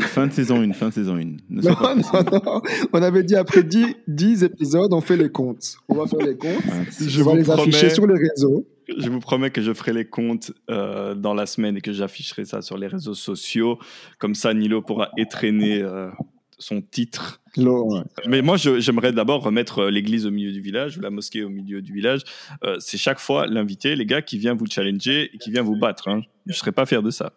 Fin 0.00 0.26
de 0.26 0.32
saison 0.32 0.60
1, 0.60 0.72
fin 0.72 0.88
de 0.88 0.94
saison 0.94 1.14
1. 1.16 1.18
Ne 1.50 1.62
Non, 1.62 1.74
pas 1.74 1.94
non, 1.94 2.02
non. 2.44 2.62
On 2.92 3.02
avait 3.02 3.22
dit 3.22 3.36
après 3.36 3.62
10, 3.62 3.94
10 4.08 4.42
épisodes, 4.44 4.92
on 4.92 5.00
fait 5.00 5.16
les 5.16 5.28
comptes. 5.30 5.76
On 5.88 5.94
va 5.94 6.06
faire 6.06 6.26
les 6.26 6.36
comptes. 6.36 6.62
je 7.00 7.22
on 7.22 7.24
va 7.26 7.30
vous 7.32 7.36
les 7.36 7.50
afficher 7.50 7.78
promets, 7.78 7.94
sur 7.94 8.06
les 8.08 8.14
réseaux. 8.18 8.66
je 8.98 9.08
vous 9.08 9.20
promets 9.20 9.50
que 9.50 9.62
je 9.62 9.72
ferai 9.72 9.92
les 9.92 10.04
comptes 10.04 10.52
euh, 10.70 11.14
dans 11.14 11.32
la 11.34 11.46
semaine 11.46 11.76
et 11.76 11.80
que 11.80 11.92
j'afficherai 11.92 12.44
ça 12.44 12.60
sur 12.60 12.76
les 12.76 12.88
réseaux 12.88 13.14
sociaux. 13.14 13.78
Comme 14.18 14.34
ça, 14.34 14.52
Nilo 14.52 14.82
pourra 14.82 15.10
étraîner 15.16 15.80
euh, 15.80 16.10
son 16.58 16.82
titre. 16.82 17.40
Ouais. 17.56 18.00
Mais 18.26 18.42
moi, 18.42 18.56
j'aimerais 18.56 19.12
d'abord 19.12 19.44
remettre 19.44 19.78
euh, 19.84 19.90
l'église 19.90 20.26
au 20.26 20.32
milieu 20.32 20.50
du 20.50 20.60
village 20.60 20.98
ou 20.98 21.02
la 21.02 21.10
mosquée 21.10 21.44
au 21.44 21.50
milieu 21.50 21.82
du 21.82 21.92
village. 21.92 22.22
Euh, 22.64 22.76
c'est 22.80 22.98
chaque 22.98 23.20
fois 23.20 23.46
l'invité, 23.46 23.94
les 23.94 24.06
gars, 24.06 24.22
qui 24.22 24.38
vient 24.38 24.54
vous 24.54 24.66
challenger 24.66 25.30
et 25.32 25.38
qui 25.38 25.52
vient 25.52 25.62
vous 25.62 25.76
battre. 25.76 26.08
hein. 26.08 26.22
Je 26.46 26.52
ne 26.52 26.56
serais 26.56 26.72
pas 26.72 26.84
fier 26.84 27.00
de 27.02 27.10
ça. 27.10 27.32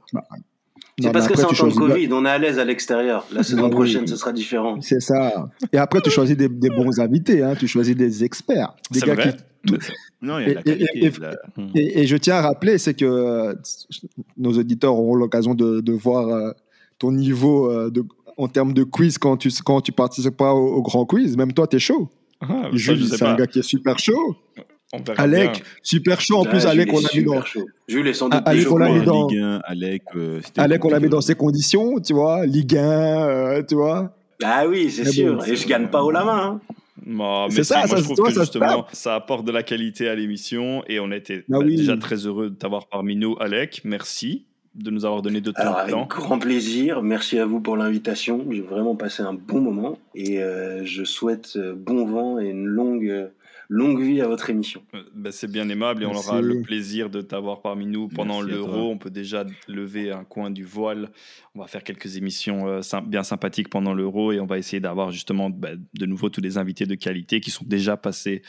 C'est 1.00 1.12
parce 1.12 1.28
que 1.28 1.38
c'est 1.38 1.46
en 1.46 1.50
tu 1.50 1.56
temps 1.58 1.68
de 1.68 1.74
Covid, 1.74 2.10
on 2.12 2.26
est 2.26 2.30
à 2.30 2.38
l'aise 2.40 2.58
à 2.58 2.66
l'extérieur. 2.66 3.26
La 3.32 3.44
saison 3.44 3.66
oui. 3.66 3.70
prochaine, 3.70 4.08
ce 4.08 4.16
sera 4.16 4.34
différent. 4.34 4.82
C'est 4.82 5.00
ça. 5.00 5.48
Et 5.72 5.78
après, 5.78 6.02
tu 6.02 6.10
choisis 6.10 6.36
des, 6.36 6.50
des 6.50 6.70
bons 6.70 7.00
invités. 7.00 7.44
Hein. 7.44 7.54
Tu 7.56 7.68
choisis 7.68 7.96
des 7.96 8.24
experts. 8.24 8.74
Des 8.90 9.00
C'est 9.00 9.06
gars 9.06 9.14
vrai. 9.14 9.36
qui 9.66 9.72
Mais- 9.74 9.78
Non, 10.24 10.40
il 10.40 10.48
y 10.48 10.50
a 10.50 10.50
de 10.50 10.56
la 10.56 10.62
Et- 10.62 10.72
et- 10.82 10.86
qualité. 10.88 11.06
et- 11.06 11.10
de 11.12 11.22
la- 11.22 11.36
Et, 11.76 12.00
et 12.02 12.08
je 12.08 12.18
tiens 12.18 12.38
à 12.38 12.42
rappeler, 12.42 12.80
c'est 12.80 12.96
que 12.96 13.56
nos 14.38 14.54
auditeurs 14.58 14.94
auront 14.96 15.14
l'occasion 15.16 15.54
de, 15.54 15.82
de 15.82 15.94
voir 15.94 16.30
euh, 16.30 16.52
ton 16.98 17.12
niveau 17.12 17.70
euh, 17.70 17.92
de, 17.92 18.04
en 18.38 18.48
termes 18.48 18.74
de 18.74 18.84
quiz 18.84 19.20
quand 19.20 19.38
tu 19.38 19.50
quand 19.64 19.82
tu 19.82 19.92
participeras 19.92 20.54
au, 20.54 20.78
au 20.78 20.82
grand 20.82 21.06
quiz. 21.06 21.38
Même 21.38 21.54
toi, 21.54 21.68
t'es 21.68 21.80
chaud. 21.80 22.10
Ah, 22.42 22.70
Jules, 22.74 23.06
c'est 23.08 23.22
un 23.22 23.34
pas. 23.34 23.36
gars 23.36 23.48
qui 23.48 23.60
est 23.60 23.64
super 23.64 24.00
chaud. 24.00 24.36
On 24.94 25.00
Alec, 25.18 25.52
bien. 25.52 25.62
super 25.84 26.22
chaud. 26.22 26.38
En 26.38 26.44
plus, 26.46 26.62
Jules 26.62 26.70
Alec, 26.70 26.88
est 26.88 26.94
on 26.96 27.00
l'a 27.02 27.10
mis 27.14 27.24
dans. 27.26 27.44
Jules 27.90 28.08
est 28.08 28.14
sans 28.14 28.30
doute 28.30 28.42
Ah, 28.46 28.50
Alec, 28.50 28.72
on 28.72 28.78
l'a 28.78 28.90
mis 28.90 29.06
dans- 29.06 29.28
Ligue 29.28 29.40
1, 29.40 29.62
Alec. 29.66 30.04
euh, 30.16 30.40
Alec, 30.58 30.86
on 30.86 30.90
l'a 30.90 31.00
mis 31.02 31.10
dans 31.10 31.20
ses 31.22 31.36
conditions, 31.36 32.00
tu 32.00 32.14
vois. 32.14 32.46
Ligue 32.46 32.78
1, 32.78 33.28
euh, 33.28 33.64
tu 33.68 33.76
vois. 33.76 34.14
Ah 34.44 34.66
oui, 34.68 34.90
c'est 34.90 35.04
sûr. 35.06 35.36
bon, 35.38 35.44
Et 35.44 35.56
je 35.56 35.68
gagne 35.68 35.88
pas 35.88 36.04
haut 36.04 36.12
la 36.12 36.24
main. 36.24 36.60
hein. 36.70 36.74
Mais 37.06 37.50
C'est 37.52 37.64
ça, 37.64 37.80
moi, 37.80 37.88
ça 37.88 37.96
je 37.98 38.04
trouve 38.04 38.18
que 38.28 38.34
ça 38.34 38.42
justement, 38.42 38.86
ça 38.92 39.16
apporte 39.16 39.46
de 39.46 39.52
la 39.52 39.64
qualité 39.64 40.10
à 40.10 40.16
l'émission 40.16 40.84
et 40.88 41.00
on 41.00 41.12
était 41.12 41.40
Ah 41.40 41.44
bah, 41.50 41.58
oui. 41.66 41.76
déjà 41.78 41.96
très 41.98 42.26
heureux 42.26 42.50
de 42.50 42.56
t'avoir 42.56 42.88
parmi 42.88 43.16
nous, 43.16 43.36
Alec. 43.40 43.82
Merci 43.86 44.46
de 44.76 44.92
nous 44.92 45.06
avoir 45.06 45.22
donné 45.22 45.42
de 45.42 45.52
ton 45.52 45.62
Alors 45.62 45.78
avec 45.78 45.92
temps. 45.92 46.06
grand 46.10 46.38
plaisir, 46.40 47.02
merci 47.02 47.40
à 47.40 47.46
vous 47.46 47.60
pour 47.62 47.78
l'invitation. 47.78 48.46
J'ai 48.52 48.62
vraiment 48.62 48.96
passé 48.96 49.24
un 49.24 49.34
bon 49.34 49.60
moment 49.62 49.98
et 50.16 50.42
euh, 50.42 50.86
je 50.86 51.04
souhaite 51.04 51.54
euh, 51.56 51.74
bon 51.76 52.06
vent 52.06 52.40
et 52.40 52.50
une 52.50 52.66
longue, 52.66 53.08
euh, 53.10 53.28
longue 53.70 54.02
vie 54.02 54.22
à 54.22 54.28
votre 54.28 54.50
émission. 54.50 54.84
Bah, 55.14 55.32
c'est 55.32 55.52
bien 55.52 55.68
aimable 55.70 56.04
et 56.04 56.06
on 56.06 56.12
Merci. 56.12 56.30
aura 56.30 56.42
le 56.42 56.62
plaisir 56.62 57.10
de 57.10 57.22
t'avoir 57.22 57.62
parmi 57.62 57.86
nous 57.86 58.08
pendant 58.08 58.42
l'Euro. 58.42 58.92
On 58.92 58.98
peut 58.98 59.10
déjà 59.10 59.46
lever 59.68 60.12
un 60.12 60.24
coin 60.24 60.50
du 60.50 60.64
voile. 60.64 61.10
On 61.56 61.60
va 61.60 61.68
faire 61.68 61.84
quelques 61.84 62.18
émissions 62.18 62.68
euh, 62.68 62.82
bien 63.06 63.24
sympathiques 63.24 63.70
pendant 63.70 63.94
l'Euro 63.94 64.32
et 64.32 64.40
on 64.40 64.46
va 64.46 64.58
essayer 64.58 64.80
d'avoir 64.80 65.12
justement 65.12 65.50
bah, 65.50 65.72
de 65.94 66.06
nouveau 66.06 66.30
tous 66.30 66.42
les 66.42 66.58
invités 66.58 66.86
de 66.86 66.96
qualité 66.96 67.40
qui 67.40 67.52
sont 67.52 67.66
déjà 67.66 67.98
passés 67.98 68.42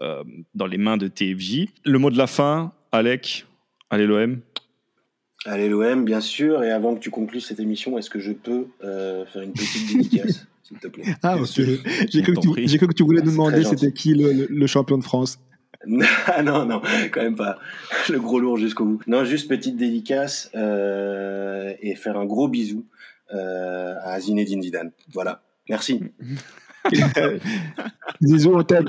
euh, 0.00 0.22
dans 0.54 0.66
les 0.66 0.78
mains 0.78 0.96
de 0.96 1.08
TFJ. 1.08 1.66
Le 1.84 1.98
mot 1.98 2.10
de 2.10 2.18
la 2.18 2.26
fin, 2.26 2.72
Alec, 2.92 3.46
allez 3.90 4.06
l'OM. 4.06 4.40
Allez 5.46 5.68
l'OM, 5.68 6.04
bien 6.04 6.20
sûr. 6.20 6.64
Et 6.64 6.72
avant 6.72 6.94
que 6.94 7.00
tu 7.00 7.10
conclues 7.10 7.40
cette 7.40 7.60
émission, 7.60 7.96
est-ce 7.98 8.10
que 8.10 8.18
je 8.18 8.32
peux 8.32 8.66
euh, 8.82 9.24
faire 9.26 9.42
une 9.42 9.52
petite 9.52 9.96
dédicace, 9.96 10.46
s'il 10.66 10.78
te 10.78 10.88
plaît 10.88 11.04
Ah, 11.22 11.36
ok. 11.38 11.46
J'ai 12.10 12.22
cru, 12.22 12.34
que 12.34 12.40
tu- 12.40 12.50
prie. 12.50 12.66
j'ai 12.68 12.78
cru 12.78 12.86
que 12.88 12.94
tu 12.94 13.02
voulais 13.04 13.22
nous 13.22 13.30
demander 13.30 13.62
c'était 13.64 13.92
qui 13.92 14.14
le, 14.14 14.32
le- 14.32 14.46
le 14.50 14.66
champion 14.66 14.98
de 14.98 15.04
France. 15.04 15.38
Ah 16.26 16.42
non, 16.42 16.64
non, 16.66 16.80
quand 17.12 17.22
même 17.22 17.36
pas. 17.36 17.58
Le 18.10 18.18
gros 18.18 18.40
lourd 18.40 18.56
jusqu'au 18.56 18.84
bout. 18.84 19.00
Non, 19.06 19.24
juste 19.24 19.46
petite 19.48 19.76
dédicace 19.76 20.50
euh, 20.56 21.72
et 21.80 21.94
faire 21.94 22.16
un 22.18 22.24
gros 22.24 22.48
bisou 22.48 22.86
euh, 23.32 23.94
à 24.02 24.18
Zinedine 24.18 24.62
Zidane. 24.62 24.90
Voilà. 25.12 25.42
Merci. 25.68 26.00
Bisous, 28.20 28.52
on 28.54 28.62
t'aime. 28.62 28.88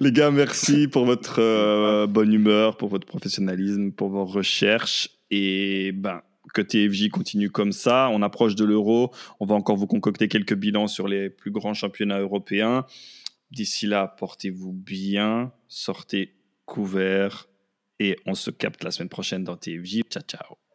Les 0.00 0.12
gars, 0.12 0.30
merci 0.30 0.88
pour 0.88 1.04
votre 1.04 1.40
euh, 1.40 2.06
bonne 2.06 2.32
humeur, 2.32 2.76
pour 2.76 2.88
votre 2.88 3.06
professionnalisme, 3.06 3.92
pour 3.92 4.08
vos 4.10 4.24
recherches. 4.24 5.08
Et 5.30 5.92
ben, 5.92 6.20
que 6.52 6.62
TFJ 6.62 7.08
continue 7.10 7.50
comme 7.50 7.72
ça. 7.72 8.08
On 8.12 8.22
approche 8.22 8.54
de 8.54 8.64
l'euro. 8.64 9.12
On 9.40 9.46
va 9.46 9.54
encore 9.54 9.76
vous 9.76 9.86
concocter 9.86 10.28
quelques 10.28 10.54
bilans 10.54 10.86
sur 10.86 11.08
les 11.08 11.30
plus 11.30 11.50
grands 11.50 11.74
championnats 11.74 12.20
européens. 12.20 12.84
D'ici 13.50 13.86
là, 13.86 14.06
portez-vous 14.18 14.72
bien, 14.72 15.52
sortez 15.68 16.34
couverts 16.66 17.48
et 17.98 18.16
on 18.26 18.34
se 18.34 18.50
capte 18.50 18.84
la 18.84 18.90
semaine 18.90 19.08
prochaine 19.08 19.44
dans 19.44 19.56
TFJ. 19.56 20.02
Ciao, 20.10 20.22
ciao. 20.22 20.67